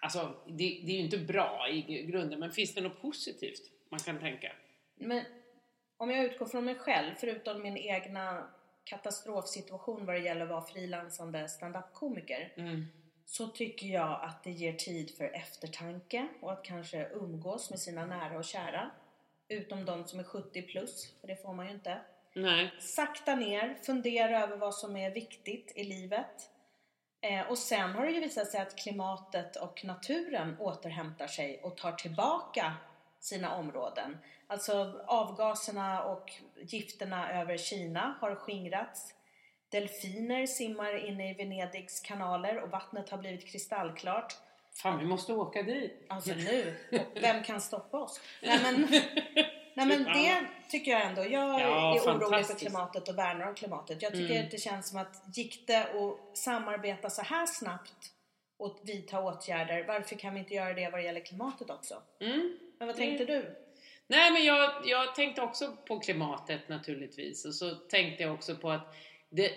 Alltså, 0.00 0.34
det, 0.46 0.54
det 0.56 0.92
är 0.92 0.96
ju 0.96 1.04
inte 1.04 1.18
bra 1.18 1.68
i 1.68 2.02
grunden, 2.02 2.40
men 2.40 2.52
finns 2.52 2.74
det 2.74 2.80
något 2.80 3.02
positivt 3.02 3.60
man 3.90 4.00
kan 4.00 4.18
tänka? 4.18 4.52
Men 4.94 5.24
om 5.96 6.10
jag 6.10 6.24
utgår 6.24 6.46
från 6.46 6.64
mig 6.64 6.74
själv, 6.74 7.14
förutom 7.20 7.62
min 7.62 7.76
egna 7.76 8.48
katastrofsituation 8.84 10.06
vad 10.06 10.14
det 10.14 10.20
gäller 10.20 10.42
att 10.42 10.48
vara 10.48 10.66
frilansande 10.66 11.48
stand-up-komiker 11.48 12.52
Mm. 12.56 12.86
så 13.24 13.46
tycker 13.46 13.86
jag 13.86 14.20
att 14.22 14.44
det 14.44 14.50
ger 14.50 14.72
tid 14.72 15.16
för 15.16 15.24
eftertanke 15.24 16.28
och 16.40 16.52
att 16.52 16.64
kanske 16.64 17.08
umgås 17.08 17.70
med 17.70 17.78
sina 17.78 18.06
nära 18.06 18.38
och 18.38 18.44
kära. 18.44 18.90
Utom 19.48 19.84
de 19.84 20.04
som 20.06 20.18
är 20.18 20.24
70 20.24 20.62
plus, 20.62 21.14
för 21.20 21.28
det 21.28 21.42
får 21.42 21.54
man 21.54 21.66
ju 21.66 21.72
inte. 21.72 21.98
Nej. 22.36 22.74
Sakta 22.78 23.34
ner, 23.34 23.78
fundera 23.82 24.42
över 24.42 24.56
vad 24.56 24.74
som 24.74 24.96
är 24.96 25.10
viktigt 25.10 25.72
i 25.74 25.84
livet. 25.84 26.50
Eh, 27.20 27.50
och 27.50 27.58
sen 27.58 27.90
har 27.90 28.06
det 28.06 28.12
ju 28.12 28.20
visat 28.20 28.50
sig 28.50 28.60
att 28.60 28.76
klimatet 28.76 29.56
och 29.56 29.84
naturen 29.84 30.56
återhämtar 30.60 31.26
sig 31.26 31.60
och 31.62 31.76
tar 31.76 31.92
tillbaka 31.92 32.74
sina 33.20 33.56
områden. 33.56 34.18
Alltså 34.46 35.00
avgaserna 35.06 36.04
och 36.04 36.32
gifterna 36.56 37.40
över 37.40 37.56
Kina 37.56 38.16
har 38.20 38.34
skingrats. 38.34 39.14
Delfiner 39.68 40.46
simmar 40.46 41.06
inne 41.06 41.30
i 41.30 41.34
Venedigs 41.34 42.00
kanaler 42.00 42.62
och 42.62 42.70
vattnet 42.70 43.10
har 43.10 43.18
blivit 43.18 43.46
kristallklart. 43.46 44.36
Fan, 44.82 44.98
vi 44.98 45.04
måste 45.04 45.32
åka 45.32 45.62
dit. 45.62 46.06
Alltså 46.08 46.34
nu, 46.34 46.76
och 46.90 47.22
vem 47.22 47.42
kan 47.42 47.60
stoppa 47.60 47.98
oss? 47.98 48.20
Nej 48.42 48.60
men, 48.62 48.88
nej, 49.76 49.86
men 49.86 50.04
det 50.04 50.46
tycker 50.70 50.90
jag 50.90 51.06
ändå. 51.06 51.22
Jag 51.22 51.30
Ja, 51.60 51.96
är 51.96 52.00
orolig 52.00 52.46
för 52.46 52.54
klimatet 52.54 53.08
och 53.08 53.18
värnar 53.18 53.48
om 53.48 53.54
klimatet. 53.54 54.02
Jag 54.02 54.12
tycker 54.12 54.30
Mm. 54.34 54.44
att 54.44 54.50
det 54.50 54.58
känns 54.58 54.88
som 54.88 54.98
att 54.98 55.36
gick 55.36 55.66
det 55.66 55.78
att 55.78 56.38
samarbeta 56.38 57.10
så 57.10 57.22
här 57.22 57.46
snabbt 57.46 58.12
och 58.58 58.80
vidta 58.82 59.20
åtgärder, 59.20 59.84
varför 59.88 60.16
kan 60.16 60.34
vi 60.34 60.40
inte 60.40 60.54
göra 60.54 60.74
det 60.74 60.90
vad 60.90 61.00
det 61.00 61.04
gäller 61.04 61.20
klimatet 61.20 61.70
också? 61.70 62.02
Mm. 62.20 62.58
Men 62.78 62.88
vad 62.88 62.96
tänkte 62.96 63.24
du? 63.24 63.56
Nej, 64.06 64.30
men 64.32 64.44
jag, 64.44 64.72
jag 64.84 65.14
tänkte 65.14 65.42
också 65.42 65.76
på 65.88 66.00
klimatet 66.00 66.68
naturligtvis. 66.68 67.44
Och 67.44 67.54
så 67.54 67.74
tänkte 67.74 68.22
jag 68.22 68.34
också 68.34 68.56
på 68.56 68.70
att 68.70 68.94
det, 69.30 69.50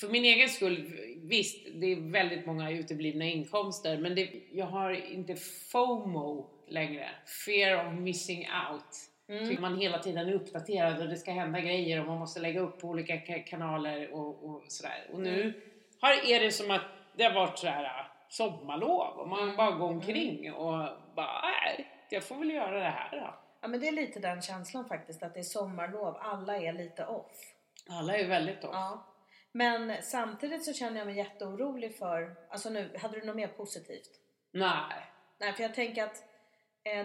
för 0.00 0.08
min 0.08 0.24
egen 0.24 0.48
skull, 0.48 0.92
visst, 1.22 1.66
det 1.74 1.86
är 1.92 2.10
väldigt 2.12 2.46
många 2.46 2.70
uteblivna 2.70 3.24
inkomster, 3.24 3.98
men 3.98 4.14
det, 4.14 4.30
jag 4.52 4.66
har 4.66 4.92
inte 4.92 5.36
FOMO 5.72 6.50
längre. 6.68 7.10
Fear 7.46 7.86
of 7.86 8.00
missing 8.00 8.38
out. 8.70 8.96
Mm. 9.28 9.60
Man 9.60 9.78
hela 9.78 9.98
tiden 9.98 10.28
är 10.28 10.32
uppdaterad 10.32 11.00
och 11.02 11.08
det 11.08 11.16
ska 11.16 11.30
hända 11.32 11.60
grejer 11.60 12.00
och 12.00 12.06
man 12.06 12.18
måste 12.18 12.40
lägga 12.40 12.60
upp 12.60 12.80
på 12.80 12.88
olika 12.88 13.14
ka- 13.14 13.42
kanaler 13.44 14.12
och, 14.14 14.44
och 14.44 14.62
sådär. 14.68 15.06
Och 15.12 15.20
nu 15.20 15.40
Mm. 15.40 15.52
har, 16.00 16.12
är 16.30 16.40
det 16.40 16.50
som 16.52 16.70
att 16.70 16.82
det 17.16 17.24
har 17.24 17.32
varit 17.34 17.58
sådär 17.58 17.84
äh, 17.84 18.06
sommarlov 18.28 19.18
och 19.18 19.28
man 19.28 19.42
Mm. 19.42 19.56
bara 19.56 19.70
går 19.70 19.88
omkring 19.88 20.52
och 20.52 20.88
bara, 21.16 21.40
nej, 21.42 21.86
jag 22.10 22.24
får 22.24 22.36
väl 22.36 22.50
göra 22.50 22.78
det 22.78 22.90
här 22.90 23.10
då. 23.20 23.34
Ja 23.60 23.68
men 23.68 23.80
det 23.80 23.88
är 23.88 23.92
lite 23.92 24.20
den 24.20 24.42
känslan 24.42 24.84
faktiskt, 24.88 25.22
att 25.22 25.34
det 25.34 25.40
är 25.40 25.44
sommarlov, 25.44 26.16
alla 26.20 26.56
är 26.56 26.72
lite 26.72 27.06
off. 27.06 27.36
Alla 27.90 28.16
är 28.18 28.28
väldigt 28.28 28.64
off. 28.64 28.70
Ja. 28.72 29.06
Men 29.52 30.02
samtidigt 30.02 30.64
så 30.64 30.72
känner 30.72 30.98
jag 30.98 31.06
mig 31.06 31.16
jätteorolig 31.16 31.98
för, 31.98 32.34
alltså 32.50 32.70
nu, 32.70 32.90
hade 33.02 33.20
du 33.20 33.26
något 33.26 33.36
mer 33.36 33.48
positivt? 33.48 34.10
Nej. 34.52 35.06
Nej, 35.40 35.52
för 35.52 35.62
jag 35.62 35.74
tänker 35.74 36.04
att 36.04 36.24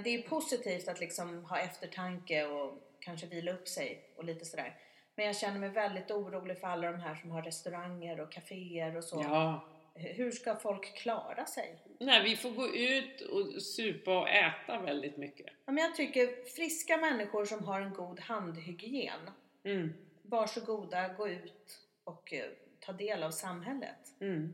det 0.04 0.10
är 0.10 0.22
positivt 0.30 0.88
att 0.88 1.00
liksom 1.00 1.46
ha 1.46 1.60
eftertanke 1.60 2.46
och 2.46 2.74
kanske 3.00 3.28
vila 3.28 3.52
upp 3.52 3.68
sig 3.68 4.04
och 4.16 4.24
lite 4.24 4.46
sådär. 4.46 4.78
Men 5.16 5.26
jag 5.26 5.38
känner 5.38 5.60
mig 5.60 5.70
väldigt 5.70 6.12
orolig 6.12 6.60
för 6.60 6.68
alla 6.68 6.92
de 6.92 7.00
här 7.02 7.16
som 7.16 7.32
har 7.32 7.42
restauranger 7.42 8.20
och 8.20 8.32
kaféer 8.32 8.98
och 8.98 9.04
så. 9.04 9.22
Ja. 9.24 9.68
Hur 9.96 10.32
ska 10.32 10.56
folk 10.56 10.96
klara 10.98 11.46
sig? 11.46 11.76
Nej, 12.00 12.24
vi 12.24 12.36
får 12.36 12.52
gå 12.52 12.68
ut 12.76 13.22
och 13.22 13.62
supa 13.62 14.20
och 14.20 14.30
äta 14.30 14.82
väldigt 14.82 15.18
mycket. 15.18 15.46
Ja, 15.66 15.72
men 15.72 15.84
jag 15.84 15.96
tycker 15.96 16.44
friska 16.56 16.98
människor 16.98 17.46
som 17.46 17.64
har 17.64 17.82
en 17.82 17.94
god 17.94 18.20
handhygien, 18.20 19.20
Mm. 19.64 19.94
varsågoda, 20.22 21.08
gå 21.08 21.28
ut 21.30 21.80
och 22.04 22.34
eh, 22.34 22.46
ta 22.80 22.94
del 22.94 23.24
av 23.24 23.32
samhället. 23.32 23.98
Mm. 24.22 24.54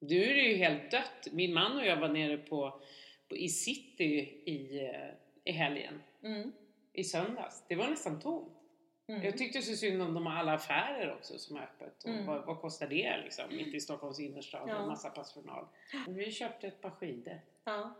Du 0.00 0.22
är 0.24 0.44
ju 0.48 0.56
helt 0.56 0.90
dött. 0.90 1.28
Min 1.32 1.54
man 1.54 1.78
och 1.78 1.86
jag 1.86 1.96
var 1.96 2.08
nere 2.08 2.36
på 2.38 2.80
i 3.36 3.48
city 3.48 4.14
i, 4.46 4.80
eh, 4.86 5.10
i 5.44 5.52
helgen. 5.52 6.02
Mm. 6.22 6.52
I 6.92 7.04
söndags. 7.04 7.64
Det 7.68 7.76
var 7.76 7.88
nästan 7.88 8.20
tomt. 8.20 8.52
Mm. 9.08 9.22
Jag 9.22 9.38
tyckte 9.38 9.62
så 9.62 9.76
synd 9.76 10.02
om 10.02 10.14
de 10.14 10.26
alla 10.26 10.52
affärer 10.52 11.14
också 11.14 11.38
som 11.38 11.56
är 11.56 11.62
öppet. 11.62 12.04
Och 12.04 12.10
Mm. 12.10 12.26
vad, 12.26 12.46
vad 12.46 12.60
kostar 12.60 12.86
det 12.88 13.16
liksom? 13.24 13.44
Mitt 13.56 13.74
i 13.74 13.80
Stockholms 13.80 14.20
innerstad 14.20 14.68
Ja. 14.68 14.78
med 14.78 14.86
massa 14.88 15.10
personal. 15.10 15.66
Vi 16.08 16.30
köpte 16.32 16.66
ett 16.66 16.80
par 16.80 16.90
skidor. 16.90 17.40
Ja. 17.64 17.94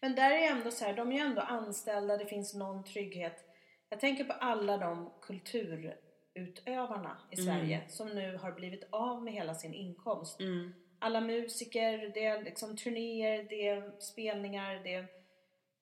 Men 0.00 0.14
där 0.14 0.30
är 0.30 0.50
ändå 0.50 0.70
så 0.70 0.84
här, 0.84 0.96
de 0.96 1.08
är 1.12 1.16
ju 1.16 1.20
ändå 1.22 1.40
anställda, 1.40 2.16
det 2.16 2.26
finns 2.26 2.54
någon 2.54 2.84
trygghet. 2.84 3.44
Jag 3.88 4.00
tänker 4.00 4.24
på 4.24 4.32
alla 4.32 4.76
de 4.76 5.12
kulturutövarna 5.22 7.18
i 7.30 7.40
Mm. 7.40 7.46
Sverige 7.54 7.88
som 7.88 8.08
nu 8.08 8.36
har 8.36 8.52
blivit 8.52 8.88
av 8.92 9.22
med 9.22 9.32
hela 9.32 9.54
sin 9.54 9.74
inkomst. 9.74 10.40
Mm. 10.40 10.72
Alla 10.98 11.20
musiker, 11.20 12.10
det 12.14 12.24
är 12.24 12.42
liksom 12.42 12.76
turnéer, 12.76 13.46
det 13.48 13.68
är 13.68 14.00
spelningar, 14.00 14.80
det 14.84 14.94
är 14.94 15.06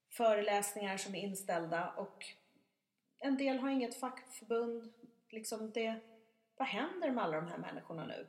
föreläsningar 0.09 0.97
som 0.97 1.15
är 1.15 1.21
inställda 1.21 1.91
och 1.97 2.25
en 3.19 3.37
del 3.37 3.59
har 3.59 3.71
inget 3.71 4.01
fackförbund. 4.01 4.93
Liksom 5.31 5.71
det, 5.71 6.01
vad 6.57 6.69
händer 6.69 7.11
med 7.11 7.25
alla 7.25 7.37
de 7.37 7.47
här 7.47 7.59
människorna 7.59 8.07
nu? 8.07 8.27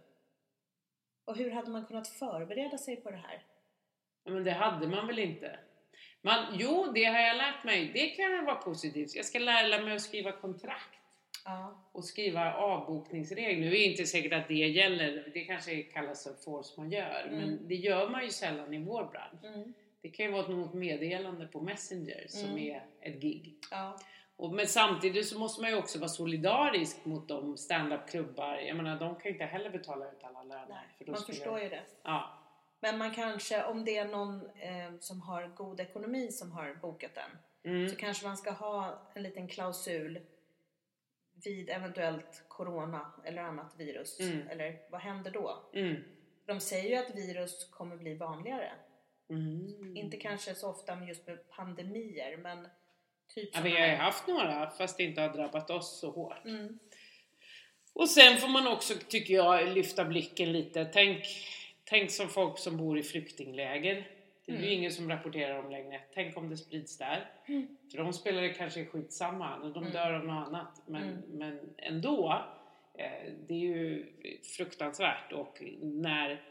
Och 1.25 1.37
hur 1.37 1.51
hade 1.51 1.71
man 1.71 1.85
kunnat 1.85 2.07
förbereda 2.07 2.77
sig 2.77 2.95
på 2.95 3.11
det 3.11 3.17
här? 3.17 3.45
Ja, 4.23 4.31
men 4.31 4.43
det 4.43 4.51
hade 4.51 4.87
man 4.87 5.07
väl 5.07 5.19
inte? 5.19 5.59
Man, 6.21 6.55
jo, 6.59 6.91
det 6.95 7.05
har 7.05 7.19
jag 7.19 7.37
lärt 7.37 7.63
mig. 7.63 7.91
Det 7.93 8.07
kan 8.07 8.45
vara 8.45 8.55
positivt. 8.55 9.15
Jag 9.15 9.25
ska 9.25 9.39
lära 9.39 9.81
mig 9.81 9.95
att 9.95 10.01
skriva 10.01 10.31
kontrakt 10.31 10.99
Ja. 11.49 11.75
och 11.91 12.03
skriva 12.05 12.53
avbokningsregler. 12.53 13.61
Nu 13.61 13.67
är 13.67 13.71
det 13.71 13.83
inte 13.83 14.05
säkert 14.05 14.33
att 14.33 14.47
det 14.47 14.53
gäller. 14.53 15.29
Det 15.33 15.39
kanske 15.45 15.81
kallas 15.83 16.23
för 16.23 16.33
force 16.33 16.81
majeure. 16.81 17.21
Mm. 17.21 17.39
Men 17.39 17.67
det 17.67 17.75
gör 17.75 18.09
man 18.09 18.23
ju 18.23 18.29
sällan 18.29 18.73
i 18.73 18.77
vår 18.83 19.03
bransch. 19.03 19.55
Mm. 19.55 19.73
Det 20.01 20.09
kan 20.09 20.25
ju 20.25 20.31
vara 20.31 20.47
något 20.47 20.73
meddelande 20.73 21.47
på 21.47 21.61
Messenger 21.61 22.25
som 22.27 22.49
Mm. 22.49 22.57
är 22.75 22.85
ett 23.01 23.21
gig. 23.21 23.55
Ja. 23.71 23.97
Och, 24.35 24.53
men 24.53 24.67
samtidigt 24.67 25.27
så 25.27 25.39
måste 25.39 25.61
man 25.61 25.69
ju 25.71 25.77
också 25.77 25.99
vara 25.99 26.09
solidarisk 26.09 27.05
mot 27.05 27.27
de 27.27 27.57
standup-klubbar. 27.57 28.55
Jag 28.57 28.77
menar, 28.77 28.99
de 28.99 29.15
kan 29.15 29.23
ju 29.23 29.29
inte 29.31 29.45
heller 29.45 29.69
betala 29.69 30.05
ut 30.11 30.23
alla 30.23 30.43
löner. 30.43 30.87
För 30.97 31.05
man 31.11 31.21
förstår 31.21 31.59
ju 31.59 31.69
det. 31.69 31.81
Ja. 32.03 32.33
Men 32.79 32.97
man 32.97 33.11
kanske, 33.11 33.63
om 33.63 33.85
det 33.85 33.97
är 33.97 34.05
någon 34.05 34.35
eh, 34.45 34.97
som 34.99 35.21
har 35.21 35.47
god 35.47 35.79
ekonomi 35.79 36.31
som 36.31 36.51
har 36.51 36.73
bokat 36.81 37.15
den, 37.15 37.29
Mm. 37.63 37.89
så 37.89 37.95
kanske 37.95 38.25
man 38.27 38.37
ska 38.37 38.51
ha 38.51 39.01
en 39.13 39.23
liten 39.23 39.47
klausul 39.47 40.19
vid 41.43 41.69
eventuellt 41.69 42.43
corona 42.47 43.11
eller 43.25 43.41
annat 43.41 43.75
virus. 43.77 44.19
Mm. 44.19 44.47
Eller 44.47 44.79
vad 44.91 45.01
händer 45.01 45.31
då? 45.31 45.69
Mm. 45.73 46.03
De 46.45 46.59
säger 46.59 46.89
ju 46.89 46.95
att 46.95 47.15
virus 47.15 47.69
kommer 47.71 47.97
bli 47.97 48.13
vanligare. 48.13 48.71
Mm. 49.29 49.97
Inte 49.97 50.17
kanske 50.17 50.55
så 50.55 50.69
ofta 50.69 50.95
med 50.95 51.07
just 51.07 51.27
med 51.27 51.49
pandemier, 51.49 52.37
men 52.37 52.67
typ 53.35 53.49
Ja, 53.53 53.61
vi 53.61 53.71
har 53.71 53.87
ju 53.87 53.95
haft 53.95 54.27
några 54.27 54.69
fast 54.69 54.97
det 54.97 55.03
inte 55.03 55.21
har 55.21 55.29
drabbat 55.29 55.69
oss 55.69 55.99
så 55.99 56.11
hårt. 56.11 56.45
Mm. 56.45 56.79
Och 57.93 58.09
sen 58.09 58.37
får 58.37 58.47
man 58.47 58.67
också, 58.67 58.93
tycker 59.07 59.33
jag, 59.33 59.67
lyfta 59.67 60.05
blicken 60.05 60.51
lite. 60.51 60.85
Tänk, 60.85 61.25
tänk 61.83 62.11
som 62.11 62.29
folk 62.29 62.59
som 62.59 62.77
bor 62.77 62.99
i 62.99 63.03
flyktingläger. 63.03 64.16
Det 64.47 64.53
är 64.53 64.57
ju 64.57 64.63
Mm. 64.63 64.77
ingen 64.79 64.91
som 64.91 65.09
rapporterar 65.09 65.59
om 65.59 65.71
längre. 65.71 66.01
Tänk 66.13 66.37
om 66.37 66.49
det 66.49 66.57
sprids 66.57 66.97
där. 66.97 67.31
Mm. 67.45 67.77
För 67.91 67.97
de 67.97 68.13
spelar 68.13 68.41
det 68.41 68.49
kanske 68.49 68.85
skitsamma, 68.85 69.55
och 69.55 69.69
de 69.73 69.79
Mm. 69.83 69.91
dör 69.93 70.13
av 70.13 70.25
något 70.25 70.47
annat. 70.47 70.81
Men, 70.85 71.03
Mm. 71.03 71.21
men 71.27 71.59
ändå, 71.77 72.43
eh, 72.93 73.33
det 73.47 73.53
är 73.53 73.57
ju 73.59 74.05
fruktansvärt. 74.57 75.31
Och 75.33 75.61
när 75.81 76.41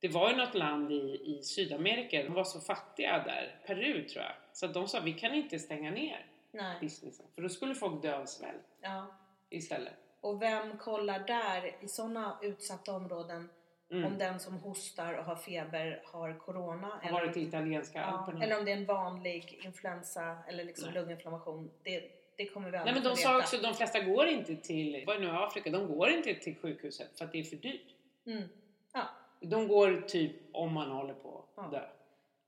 det 0.00 0.08
var 0.08 0.30
ju 0.30 0.36
något 0.36 0.54
land 0.54 0.92
i, 0.92 1.22
i 1.24 1.42
Sydamerika, 1.42 2.22
de 2.22 2.32
var 2.32 2.44
så 2.44 2.60
fattiga 2.60 3.18
där, 3.24 3.56
Peru 3.66 4.08
tror 4.08 4.24
jag. 4.24 4.32
Så 4.52 4.66
att 4.66 4.74
de 4.74 4.88
sa 4.88 5.00
vi 5.00 5.12
kan 5.12 5.34
inte 5.34 5.58
stänga 5.58 5.90
ner 5.90 6.26
Nej. 6.52 6.76
businessen. 6.80 7.26
För 7.34 7.42
då 7.42 7.48
skulle 7.48 7.74
folk 7.74 8.02
dö 8.02 8.16
av 8.18 8.26
svält 8.26 8.66
Ja. 8.80 9.06
istället. 9.50 9.94
Och 10.20 10.42
vem 10.42 10.78
kollar 10.78 11.18
där 11.26 11.84
i 11.84 11.88
sådana 11.88 12.38
utsatta 12.42 12.92
områden 12.96 13.48
Mm. 13.90 14.04
om 14.04 14.18
den 14.18 14.40
som 14.40 14.54
hostar 14.58 15.14
och 15.14 15.24
har 15.24 15.36
feber 15.36 16.02
har 16.06 16.38
corona? 16.38 17.00
Har 17.02 17.12
varit 17.12 17.36
i 17.36 17.40
italienska 17.42 17.98
ja, 17.98 18.04
alperna. 18.04 18.44
eller 18.44 18.58
om 18.58 18.64
det 18.64 18.72
är 18.72 18.76
en 18.76 18.86
vanlig 18.86 19.60
influensa 19.64 20.38
eller 20.48 20.64
liksom 20.64 20.90
Nej. 20.90 20.94
lunginflammation. 20.94 21.70
Det, 21.82 22.10
det 22.36 22.46
kommer 22.48 22.66
vi 22.70 22.72
Nej 22.72 22.80
aldrig 22.80 22.94
men 23.04 23.04
de 23.04 23.16
sa 23.16 23.38
också, 23.38 23.58
de 23.58 23.74
flesta 23.74 24.00
går 24.00 24.26
inte 24.26 24.56
till, 24.56 25.04
vad 25.06 25.16
är 25.16 25.20
nu 25.20 25.30
Afrika, 25.30 25.70
de 25.70 25.86
går 25.86 26.08
inte 26.10 26.34
till 26.34 26.56
sjukhuset 26.56 27.18
för 27.18 27.24
att 27.24 27.32
det 27.32 27.38
är 27.40 27.44
för 27.44 27.56
dyrt. 27.56 27.94
Mm. 28.26 28.48
Ja. 28.92 29.02
De 29.40 29.68
går 29.68 30.00
typ 30.00 30.32
om 30.52 30.72
man 30.72 30.90
håller 30.90 31.14
på 31.14 31.44
Ja. 31.56 31.62
att 31.64 31.70
dö. 31.70 31.88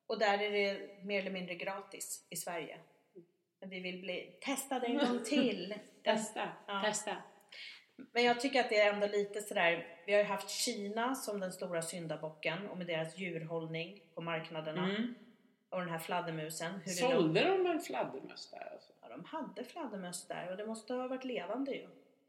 Och 0.07 0.19
där 0.19 0.43
är 0.43 0.51
det 0.51 0.89
mer 1.05 1.21
eller 1.21 1.31
mindre 1.31 1.55
gratis 1.55 2.27
i 2.31 2.37
Sverige. 2.37 2.79
Men 3.61 3.71
vi 3.71 3.81
vill 3.81 4.01
bli 4.01 4.39
testade 4.41 4.87
en 4.87 4.99
gång 4.99 5.25
till. 5.25 5.75
Testa, 6.05 6.49
Ja. 6.67 6.83
testa. 6.85 7.17
Men 8.13 8.25
jag 8.25 8.41
tycker 8.41 8.61
att 8.61 8.69
det 8.69 8.81
är 8.81 8.93
ändå 8.93 9.07
lite 9.07 9.41
sådär, 9.43 9.87
vi 10.07 10.13
har 10.13 10.21
ju 10.21 10.27
haft 10.27 10.51
Kina 10.51 11.15
som 11.15 11.41
den 11.41 11.53
stora 11.53 11.83
syndabocken 11.83 12.69
och 12.69 12.79
med 12.79 12.87
deras 12.87 13.19
djurhållning 13.19 14.01
på 14.15 14.21
marknaderna 14.21 14.85
Mm. 14.91 15.15
och 15.71 15.81
den 15.81 15.89
här 15.91 15.99
fladdermusen. 15.99 16.73
Hur 16.85 16.93
Sålde 16.93 17.45
de 17.45 17.67
en 17.67 17.81
fladdermöss 17.81 18.51
där 18.51 18.69
alltså? 18.73 18.93
Ja, 19.03 19.09
de 19.09 19.25
hade 19.25 19.65
fladdermöss 19.65 20.27
där 20.27 20.51
och 20.51 20.57
det 20.57 20.67
måste 20.67 20.95
ha 20.95 21.09
varit 21.09 21.25
levande 21.25 21.73
ju. 21.75 21.87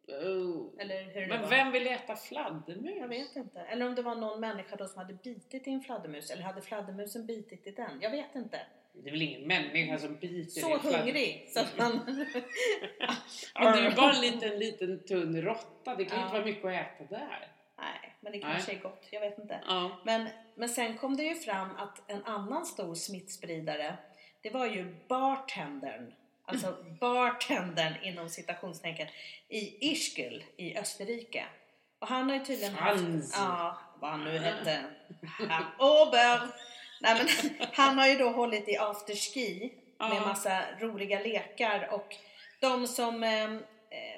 Oh. 0.08 0.68
Eller 0.80 1.04
hur 1.04 1.22
det 1.22 1.28
Men 1.28 1.42
var. 1.42 1.50
vem 1.50 1.72
vill 1.72 1.88
äta 1.88 2.16
fladdermus? 2.16 2.98
Jag 2.98 3.08
vet 3.08 3.36
inte. 3.36 3.60
Eller 3.60 3.88
om 3.88 3.96
det 3.96 4.02
var 4.02 4.16
någon 4.16 4.40
människa 4.40 4.76
då 4.76 4.88
som 4.88 4.98
hade 4.98 5.14
bitit 5.14 5.68
i 5.68 5.72
en 5.72 5.82
fladdermus. 5.82 6.32
Eller 6.32 6.44
hade 6.44 6.62
fladdermusen 6.62 7.26
bitit 7.26 7.68
i 7.68 7.72
den? 7.72 8.02
Jag 8.02 8.12
vet 8.12 8.36
inte. 8.36 8.60
Det 8.94 9.08
är 9.10 9.12
väl 9.12 9.22
ingen 9.22 9.48
människa 9.48 9.98
som 9.98 10.16
biter 10.16 10.62
Så 10.62 10.78
hungrig 10.78 11.50
så 11.54 11.60
att 11.60 11.78
man... 11.78 11.92
Men 13.60 13.74
det 13.74 13.80
är 13.80 13.90
ju 13.90 13.96
bara 13.96 14.14
en 14.14 14.22
liten, 14.34 14.60
liten 14.60 15.04
tunn 15.04 15.42
råtta. 15.42 15.96
Det 15.96 16.06
kan 16.06 16.18
ju 16.18 16.22
Ja. 16.22 16.24
inte 16.24 16.34
vara 16.34 16.46
mycket 16.46 16.66
att 16.66 16.72
äta 17.02 17.16
där. 17.16 17.48
Nej, 17.78 18.16
men 18.20 18.32
det 18.32 18.40
kanske 18.40 18.72
är 18.72 18.80
gott. 18.80 19.08
Jag 19.12 19.22
vet 19.22 19.38
inte. 19.40 19.60
Ja. 19.68 20.00
Men, 20.06 20.30
men 20.56 20.70
sen 20.70 20.98
kom 20.98 21.18
det 21.18 21.24
ju 21.24 21.36
fram 21.36 21.76
att 21.78 22.12
en 22.12 22.26
annan 22.26 22.66
stor 22.66 22.96
smittspridare 22.96 23.98
det 24.42 24.50
var 24.50 24.66
ju 24.66 24.96
bartendern. 25.08 26.14
Alltså 26.46 26.78
bartendern 27.00 27.94
inom 28.04 28.30
citationstecken 28.30 29.08
i 29.50 29.92
Ischgl 29.92 30.44
i 30.58 30.78
Österrike. 30.78 31.46
Och 32.00 32.08
han 32.08 32.30
har 32.30 32.38
ju 32.38 32.46
tydligen 32.46 32.76
Franz. 32.76 33.36
haft... 33.36 33.50
Ja, 33.50 33.80
vad 34.00 34.12
han 34.12 34.24
nu 34.24 34.38
hette. 34.38 34.84
Herr 35.50 35.66
Ober. 35.80 36.40
Nej 37.02 37.16
men 37.18 37.28
han 37.74 37.98
har 37.98 38.08
ju 38.08 38.16
då 38.16 38.30
hållit 38.30 38.70
i 38.70 38.78
afterski 38.78 39.74
med 40.00 40.10
Ja. 40.18 40.26
massa 40.28 40.62
roliga 40.80 41.20
lekar 41.20 41.90
och 41.92 42.16
de 42.60 42.88
som 42.88 43.24
eh, 43.24 43.50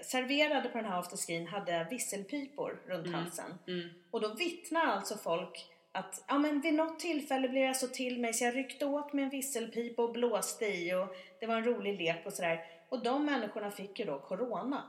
serverade 0.03 0.69
på 0.69 0.77
den 0.77 0.85
här 0.87 0.99
afterskin 0.99 1.47
hade 1.47 1.87
visselpipor 1.89 2.81
runt 2.87 3.07
Mm. 3.07 3.19
halsen. 3.19 3.57
Mm. 3.67 3.89
Och 4.11 4.21
då 4.21 4.33
vittnar 4.33 4.85
alltså 4.85 5.17
folk 5.17 5.65
att 5.91 6.23
ja, 6.27 6.37
men 6.37 6.61
vid 6.61 6.73
något 6.73 6.99
tillfälle 6.99 7.49
blev 7.49 7.63
jag 7.63 7.75
så 7.77 7.87
till 7.87 8.19
mig 8.19 8.33
så 8.33 8.43
jag 8.45 8.55
ryckte 8.55 8.85
åt 8.85 9.13
med 9.13 9.23
en 9.23 9.29
visselpipa 9.29 10.01
och 10.01 10.11
blåste 10.11 10.65
i 10.65 10.93
och 10.93 11.15
det 11.39 11.45
var 11.47 11.55
en 11.55 11.63
rolig 11.65 11.97
lek 12.01 12.25
och 12.25 12.33
sådär. 12.33 12.65
Och 12.89 13.03
de 13.03 13.25
människorna 13.25 13.71
fick 13.71 13.99
ju 13.99 14.05
då 14.05 14.19
corona 14.19 14.83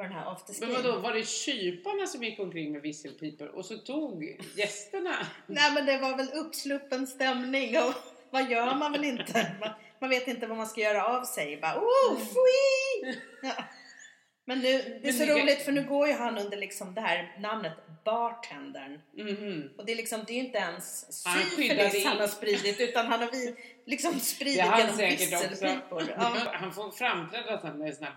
på 0.00 0.04
den 0.04 0.12
här 0.12 0.32
afterskin. 0.32 0.68
Men 0.68 0.82
vadå, 0.82 0.98
var 0.98 1.12
det 1.12 1.26
kyparna 1.26 2.06
som 2.06 2.24
gick 2.24 2.40
omkring 2.40 2.72
med 2.72 2.82
visselpipor 2.82 3.48
och 3.48 3.64
så 3.64 3.78
tog 3.78 4.36
gästerna? 4.56 5.14
Nej 5.46 5.72
men 5.74 5.86
det 5.86 5.98
var 5.98 6.16
väl 6.16 6.28
uppsluppen 6.32 7.06
stämning 7.06 7.78
och 7.78 7.94
vad 8.30 8.50
gör 8.50 8.74
man 8.74 8.92
väl 8.92 9.04
inte? 9.04 9.52
Man, 9.60 9.70
man 9.98 10.10
vet 10.10 10.28
inte 10.28 10.46
vad 10.46 10.56
man 10.56 10.66
ska 10.66 10.80
göra 10.80 11.06
av 11.06 11.24
sig. 11.24 11.58
Bara 11.60 11.78
oh, 11.78 12.16
fui! 12.18 13.16
Ja. 13.42 13.64
Men 14.50 14.58
nu, 14.58 14.98
det 15.02 15.08
är 15.08 15.12
så 15.12 15.26
kan- 15.26 15.38
roligt 15.38 15.62
för 15.62 15.72
nu 15.72 15.82
går 15.82 16.08
ju 16.08 16.14
han 16.14 16.38
under 16.38 16.56
liksom 16.56 16.94
det 16.94 17.00
här 17.00 17.36
namnet 17.38 17.72
bartendern. 18.04 19.00
Mhm. 19.16 19.70
Och 19.78 19.86
det 19.86 19.92
är 19.92 19.96
liksom, 19.96 20.20
det 20.26 20.32
är 20.32 20.34
ju 20.34 20.40
inte 20.40 20.58
ens 20.58 21.06
Han 21.24 21.38
syfilis 21.42 21.94
in- 21.94 22.06
han 22.06 22.20
har 22.20 22.26
spridit 22.26 22.80
utan 22.80 23.06
han 23.06 23.20
har 23.20 23.30
vi, 23.32 23.54
liksom 23.86 24.20
spridit 24.20 24.60
han 24.60 24.80
genom 24.80 24.96
visselpipor. 24.96 26.02
Ja. 26.16 26.32
Han 26.52 26.72
får 26.72 26.90
framträda 26.90 27.58
sen 27.60 27.78
med. 27.78 27.96
Han 28.00 28.16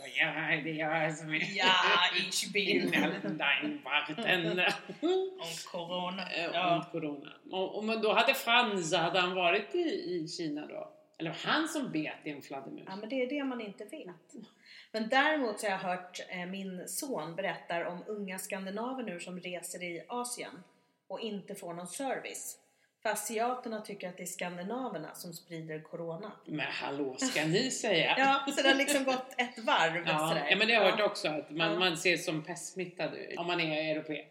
bara, 0.00 0.08
Ja, 0.08 0.62
det 0.64 0.70
är 0.80 1.02
jag 1.04 1.16
som 1.16 1.28
är... 1.34 1.56
ja, 1.56 1.72
ich 2.28 2.52
bin. 2.52 2.90
Dein 3.22 3.80
Bartender. 3.84 4.74
Om 5.40 5.54
corona. 5.72 6.22
Eh, 6.32 6.50
Ja. 6.52 6.76
Om 6.76 6.84
corona. 7.00 7.32
Och, 7.50 7.76
och, 7.78 7.84
men 7.84 8.02
då 8.02 8.12
hade 8.12 8.34
Frans, 8.34 8.94
hade 8.94 9.20
han 9.20 9.34
varit 9.34 9.74
i, 9.74 9.78
i 9.78 10.28
Kina 10.36 10.66
då? 10.66 10.90
Eller 11.18 11.30
han 11.30 11.68
som 11.68 11.92
bet 11.92 12.14
i 12.24 12.30
en 12.30 12.42
fladdermus? 12.42 12.84
ja, 12.86 12.96
men 12.96 13.08
det 13.08 13.22
är 13.22 13.28
det 13.28 13.44
man 13.44 13.60
inte 13.60 13.84
vet. 13.84 14.32
Men 14.92 15.08
däremot 15.08 15.60
så 15.60 15.66
har 15.66 15.70
jag 15.72 15.78
hört 15.78 16.20
eh, 16.28 16.46
min 16.46 16.88
son 16.88 17.36
berättar 17.36 17.84
om 17.84 18.04
unga 18.06 18.38
skandinaver 18.38 19.02
nu 19.02 19.20
som 19.20 19.40
reser 19.40 19.82
i 19.82 20.04
Asien 20.08 20.62
och 21.08 21.20
inte 21.20 21.54
får 21.54 21.74
någon 21.74 21.86
service. 21.88 22.58
För 23.02 23.10
asiaterna 23.10 23.80
tycker 23.80 24.08
att 24.08 24.16
det 24.16 24.22
är 24.22 24.26
skandinaverna 24.26 25.14
som 25.14 25.32
sprider 25.32 25.80
corona. 25.82 26.32
Men 26.46 26.60
hallå, 26.70 27.16
ska 27.18 27.44
ni 27.44 27.70
säga? 27.82 28.14
Ja, 28.18 28.52
så 28.52 28.62
det 28.62 28.68
har 28.68 28.74
liksom 28.76 29.04
gått 29.04 29.34
ett 29.40 29.58
varv 29.58 30.02
Ja, 30.06 30.18
sådär. 30.28 30.46
ja 30.50 30.56
men 30.56 30.68
det 30.68 30.74
har 30.74 30.84
jag 30.84 30.90
hört 30.92 31.10
också 31.10 31.28
att 31.28 31.50
man, 31.50 31.72
Ja. 31.72 31.78
man 31.78 31.92
ses 31.92 32.24
som 32.24 32.42
pestsmittad 32.42 33.10
om 33.36 33.46
man 33.46 33.60
är 33.60 33.94
europé. 33.94 34.24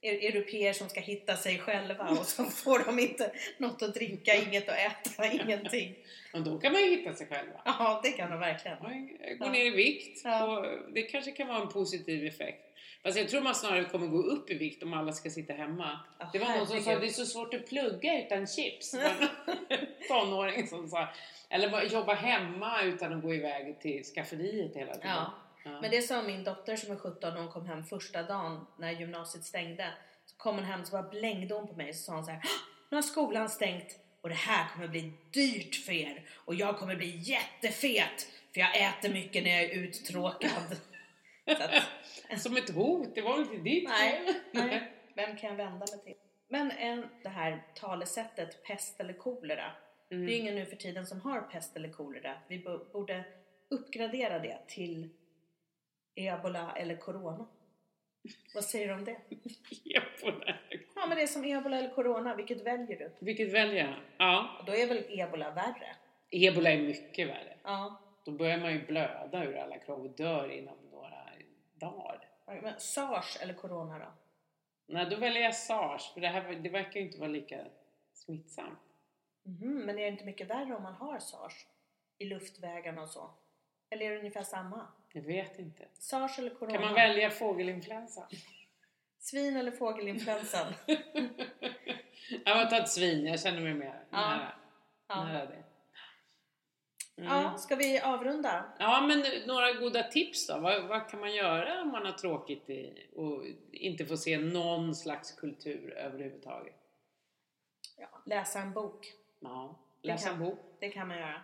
E- 0.00 0.26
europeer 0.28 0.72
som 0.72 0.88
ska 0.88 1.00
hitta 1.00 1.36
sig 1.36 1.58
själva 1.58 2.08
och 2.08 2.26
så 2.26 2.44
får 2.64 2.78
de 2.86 2.98
inte 2.98 3.32
något 3.58 3.82
att 3.82 3.94
dricka, 3.94 4.34
inget 4.34 4.68
att 4.68 4.76
äta, 4.78 5.32
ingenting. 5.32 5.94
Och 6.34 6.42
då 6.42 6.58
kan 6.58 6.72
man 6.72 6.82
ju 6.82 6.90
hitta 6.96 7.14
sig 7.14 7.26
själva. 7.26 7.60
Ja, 7.64 8.00
det 8.04 8.10
kan 8.10 8.30
de 8.30 8.40
verkligen. 8.40 8.78
Gå 9.38 9.48
ner 9.48 9.64
i 9.64 9.70
vikt. 9.70 10.20
Ja. 10.24 10.44
Och 10.58 10.66
det 10.94 11.02
kanske 11.02 11.30
kan 11.30 11.48
vara 11.48 11.62
en 11.62 11.68
positiv 11.68 12.26
effekt. 12.26 12.62
Fast 13.02 13.18
jag 13.18 13.28
tror 13.28 13.40
man 13.40 13.54
snarare 13.54 13.84
kommer 13.84 14.06
gå 14.06 14.18
upp 14.22 14.50
i 14.50 14.54
vikt 14.54 14.82
om 14.82 14.92
alla 14.94 15.12
ska 15.12 15.30
sitta 15.30 15.52
hemma. 15.52 16.00
Ja, 16.18 16.30
Det 16.32 16.38
var 16.38 16.48
någon 16.48 16.66
som 16.66 16.80
sa 16.80 16.90
herregud. 16.90 17.02
det 17.02 17.06
är 17.12 17.12
så 17.12 17.26
svårt 17.26 17.54
att 17.54 17.66
plugga 17.66 18.24
utan 18.24 18.46
chips. 18.46 18.94
Tonåring 20.08 20.66
som 20.66 20.88
sa. 20.88 21.08
Eller 21.50 21.82
jobba 21.84 22.14
hemma 22.14 22.82
utan 22.82 23.12
att 23.12 23.22
gå 23.22 23.34
iväg 23.34 23.80
till 23.80 24.04
skafferiet 24.04 24.76
hela 24.76 24.94
tiden. 24.94 25.08
Ja. 25.10 25.32
Ja. 25.66 25.80
Men 25.80 25.90
det 25.90 26.02
sa 26.02 26.22
min 26.22 26.44
dotter 26.44 26.76
som 26.76 26.92
är 26.92 26.96
17 26.96 27.34
när 27.34 27.40
hon 27.40 27.52
kom 27.52 27.66
hem 27.66 27.84
första 27.84 28.22
dagen 28.22 28.66
när 28.78 28.90
gymnasiet 28.90 29.44
stängde. 29.44 29.90
Så 30.26 30.36
kom 30.36 30.54
hon 30.54 30.64
hem 30.64 30.84
så 30.84 30.92
bara 30.92 31.02
blängde 31.08 31.54
hon 31.54 31.66
på 31.68 31.74
mig 31.76 31.88
och 31.88 31.94
så 31.94 32.02
sa 32.02 32.14
hon 32.14 32.24
så 32.24 32.30
här. 32.30 32.40
"Åh, 32.44 32.50
Nu 32.90 32.96
har 32.96 33.02
skolan 33.02 33.48
stängt 33.48 33.98
och 34.20 34.28
det 34.28 34.34
här 34.34 34.68
kommer 34.74 34.88
bli 34.88 35.12
dyrt 35.32 35.74
för 35.74 35.92
er 35.92 36.28
och 36.34 36.54
jag 36.54 36.78
kommer 36.78 36.96
bli 36.96 37.16
jättefet 37.16 38.26
för 38.54 38.60
jag 38.60 38.76
äter 38.88 39.12
mycket 39.12 39.44
när 39.44 39.50
jag 39.50 39.62
är 39.64 39.70
uttråkad. 39.74 40.76
att, 42.30 42.40
Som 42.40 42.56
ett 42.56 42.70
hot, 42.70 43.14
det 43.14 43.22
var 43.22 43.38
inte 43.38 43.56
ditt 43.56 43.88
Nej, 43.88 44.34
nej. 44.52 44.92
Vem 45.14 45.36
kan 45.36 45.50
jag 45.50 45.56
vända 45.56 45.86
mig 45.92 46.04
till? 46.04 46.14
Men 46.48 46.70
en, 46.70 47.06
det 47.22 47.28
här 47.28 47.62
talesättet 47.74 48.62
pest 48.62 49.00
eller 49.00 49.12
kolera. 49.12 49.72
Det 50.08 50.14
är 50.14 50.18
Mm. 50.18 50.28
ingen 50.34 50.54
nu 50.54 50.66
för 50.66 50.76
tiden 50.76 51.06
som 51.06 51.20
har 51.20 51.40
pest 51.40 51.76
eller 51.76 51.88
kolera. 51.92 52.34
Vi 52.48 52.58
bo- 52.58 52.84
borde 52.92 53.24
uppgradera 53.70 54.38
det 54.38 54.58
till 54.68 55.08
ebola 56.16 56.72
eller 56.76 56.96
corona. 56.96 57.46
Vad 58.54 58.64
säger 58.64 58.88
du 58.88 58.94
om 58.94 59.04
det? 59.04 59.16
Här. 60.46 60.60
Ja 60.94 61.06
men 61.06 61.16
det 61.16 61.22
är 61.22 61.26
som 61.26 61.44
ebola 61.44 61.78
eller 61.78 61.94
corona, 61.94 62.34
vilket 62.34 62.60
väljer 62.66 62.98
du? 62.98 63.12
Vilket 63.18 63.52
väljer 63.52 63.84
jag? 63.84 63.94
Ja, 64.18 64.62
då 64.66 64.72
är 64.72 64.86
väl 64.86 65.04
ebola 65.08 65.50
värre? 65.50 65.96
ebola 66.30 66.70
är 66.70 66.78
mycket 66.78 67.28
värre. 67.28 67.56
Ja. 67.62 68.00
Då 68.24 68.30
börjar 68.32 68.58
man 68.58 68.72
ju 68.72 68.86
blöda 68.86 69.44
ur 69.44 69.56
alla 69.56 69.78
kropp 69.78 69.98
och 69.98 70.10
dör 70.10 70.48
inom 70.48 70.76
några 70.92 71.22
dagar. 71.74 72.28
Men 72.46 72.80
sars 72.80 73.38
eller 73.42 73.54
corona 73.54 73.98
då? 73.98 74.12
Nej, 74.86 75.06
då 75.10 75.16
väljer 75.16 75.42
jag 75.42 75.54
sars, 75.54 76.12
för 76.12 76.20
det 76.20 76.28
här 76.28 76.54
det 76.54 76.68
verkar 76.68 77.00
ju 77.00 77.06
inte 77.06 77.18
vara 77.18 77.30
lika 77.30 77.64
smittsamt. 78.12 78.78
Mhm, 79.42 79.78
men 79.78 79.98
är 79.98 80.02
det 80.02 80.08
inte 80.08 80.24
mycket 80.24 80.50
värre 80.50 80.74
om 80.74 80.82
man 80.82 80.94
har 80.94 81.18
sars? 81.18 81.66
I 82.18 82.24
luftvägarna 82.24 83.02
och 83.02 83.08
så? 83.08 83.30
Eller 83.90 84.06
är 84.06 84.10
det 84.10 84.18
ungefär 84.18 84.42
samma? 84.42 84.86
Jag 85.16 85.22
vet 85.22 85.58
inte. 85.58 85.88
Sars 85.94 86.38
eller 86.38 86.50
corona? 86.50 86.72
Kan 86.72 86.82
man 86.84 86.94
välja 86.94 87.30
fågelinfluensa? 87.30 88.28
Svin 89.18 89.56
eller 89.56 89.70
fågelinfluensan? 89.72 90.72
Jag 92.44 92.70
tar 92.70 92.80
ett 92.80 92.88
svin, 92.90 93.26
jag 93.26 93.40
känner 93.40 93.60
mig 93.60 93.74
mer 93.74 94.04
Ja. 94.10 94.18
nära, 94.20 94.52
Ja. 95.08 95.24
nära 95.24 95.46
det. 95.46 95.62
Mm. 97.16 97.32
ja, 97.32 97.56
ska 97.58 97.76
vi 97.76 98.00
avrunda? 98.00 98.64
Ja, 98.78 99.00
men 99.00 99.24
några 99.46 99.72
goda 99.72 100.02
tips 100.02 100.46
då? 100.46 100.58
Vad, 100.58 100.84
vad 100.88 101.08
kan 101.10 101.20
man 101.20 101.34
göra 101.34 101.82
om 101.82 101.88
man 101.88 102.06
har 102.06 102.12
tråkigt 102.12 102.70
i, 102.70 103.08
och 103.16 103.44
inte 103.72 104.06
får 104.06 104.16
se 104.16 104.38
någon 104.38 104.94
slags 104.94 105.32
kultur 105.32 105.92
överhuvudtaget? 105.96 106.74
Ja, 107.98 108.08
läsa 108.26 108.58
en 108.60 108.72
bok. 108.72 109.12
Ja, 109.40 109.78
läsa 110.02 110.28
kan- 110.28 110.34
en 110.42 110.44
bok. 110.44 110.58
Det 110.80 110.88
kan 110.88 111.08
man 111.08 111.18
göra. 111.18 111.40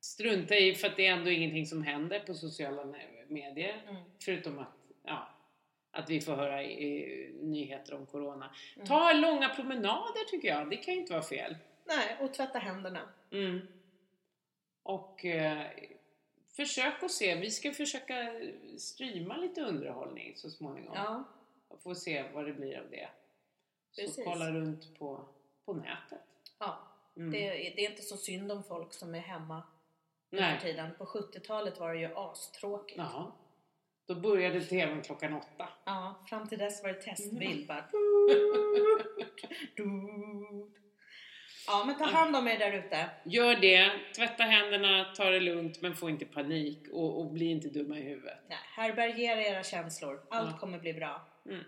Strunta 0.00 0.56
i, 0.56 0.74
för 0.74 0.88
att 0.88 0.96
det 0.96 1.06
är 1.06 1.12
ändå 1.12 1.30
ingenting 1.30 1.66
som 1.66 1.82
händer 1.82 2.20
på 2.20 2.34
sociala 2.34 2.84
medier. 3.28 3.82
Mm. 3.88 4.02
Förutom 4.24 4.58
att, 4.58 4.74
ja, 5.02 5.28
att 5.90 6.10
vi 6.10 6.20
får 6.20 6.36
höra 6.36 6.62
i, 6.62 7.30
nyheter 7.42 7.94
om 7.94 8.06
Corona. 8.06 8.54
Mm. 8.76 8.86
Ta 8.86 9.12
långa 9.12 9.48
promenader 9.48 10.30
tycker 10.30 10.48
jag, 10.48 10.70
det 10.70 10.76
kan 10.76 10.94
ju 10.94 11.00
inte 11.00 11.12
vara 11.12 11.22
fel. 11.22 11.56
Nej, 11.84 12.16
och 12.20 12.34
tvätta 12.34 12.58
händerna. 12.58 13.08
Mm. 13.30 13.60
Och 14.82 15.24
eh, 15.24 15.66
försök 16.56 17.02
att 17.02 17.10
se, 17.10 17.34
vi 17.34 17.50
ska 17.50 17.72
försöka 17.72 18.40
streama 18.78 19.36
lite 19.36 19.60
underhållning 19.60 20.32
så 20.36 20.50
småningom. 20.50 20.92
Ja, 20.94 21.24
Och 21.68 21.82
få 21.82 21.94
se 21.94 22.24
vad 22.34 22.46
det 22.46 22.52
blir 22.52 22.78
av 22.78 22.90
det. 22.90 23.08
Så 23.90 24.00
Precis. 24.00 24.24
kolla 24.24 24.50
runt 24.50 24.98
på, 24.98 25.28
på 25.64 25.74
nätet. 25.74 26.20
ja. 26.58 26.78
Mm. 27.16 27.30
Det, 27.30 27.38
det 27.76 27.86
är 27.86 27.90
inte 27.90 28.02
så 28.02 28.16
synd 28.16 28.52
om 28.52 28.64
folk 28.64 28.92
som 28.92 29.14
är 29.14 29.18
hemma 29.18 29.62
Nej. 30.30 30.58
för 30.58 30.66
tiden. 30.66 30.90
På 30.98 31.04
70-talet 31.04 31.80
var 31.80 31.92
det 31.94 32.00
ju 32.00 32.10
astråkigt. 32.16 32.98
Ja. 32.98 33.36
Då 34.06 34.14
började 34.14 34.60
tvn 34.60 35.02
klockan 35.02 35.34
åtta. 35.34 35.68
Ja, 35.84 36.24
fram 36.28 36.48
till 36.48 36.58
dess 36.58 36.82
var 36.82 36.88
det 36.88 37.02
testbild 37.02 37.66
bara. 37.66 37.84
Ja, 41.66 41.84
men 41.86 41.98
ta 41.98 42.04
hand 42.04 42.36
om 42.36 42.48
er 42.48 42.58
där 42.58 42.72
ute. 42.72 43.10
Gör 43.24 43.56
det, 43.56 43.90
tvätta 44.16 44.42
händerna, 44.42 45.04
ta 45.16 45.24
det 45.30 45.40
lugnt 45.40 45.82
men 45.82 45.94
få 45.96 46.10
inte 46.10 46.24
panik 46.24 46.88
och, 46.92 47.20
och 47.20 47.32
bli 47.32 47.44
inte 47.50 47.68
dumma 47.68 47.98
i 47.98 48.02
huvudet. 48.02 48.38
Nej, 48.48 48.58
härbärgera 48.76 49.42
era 49.42 49.62
känslor. 49.62 50.20
Allt 50.30 50.50
Ja. 50.52 50.58
kommer 50.58 50.78
bli 50.78 50.94
bra. 50.94 51.28
Mm. 51.46 51.64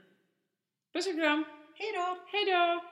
Puss 0.93 1.07
och 1.07 1.15
kram, 1.15 1.45
Hej 1.75 1.93
då! 1.95 2.19
hejdå! 2.33 2.85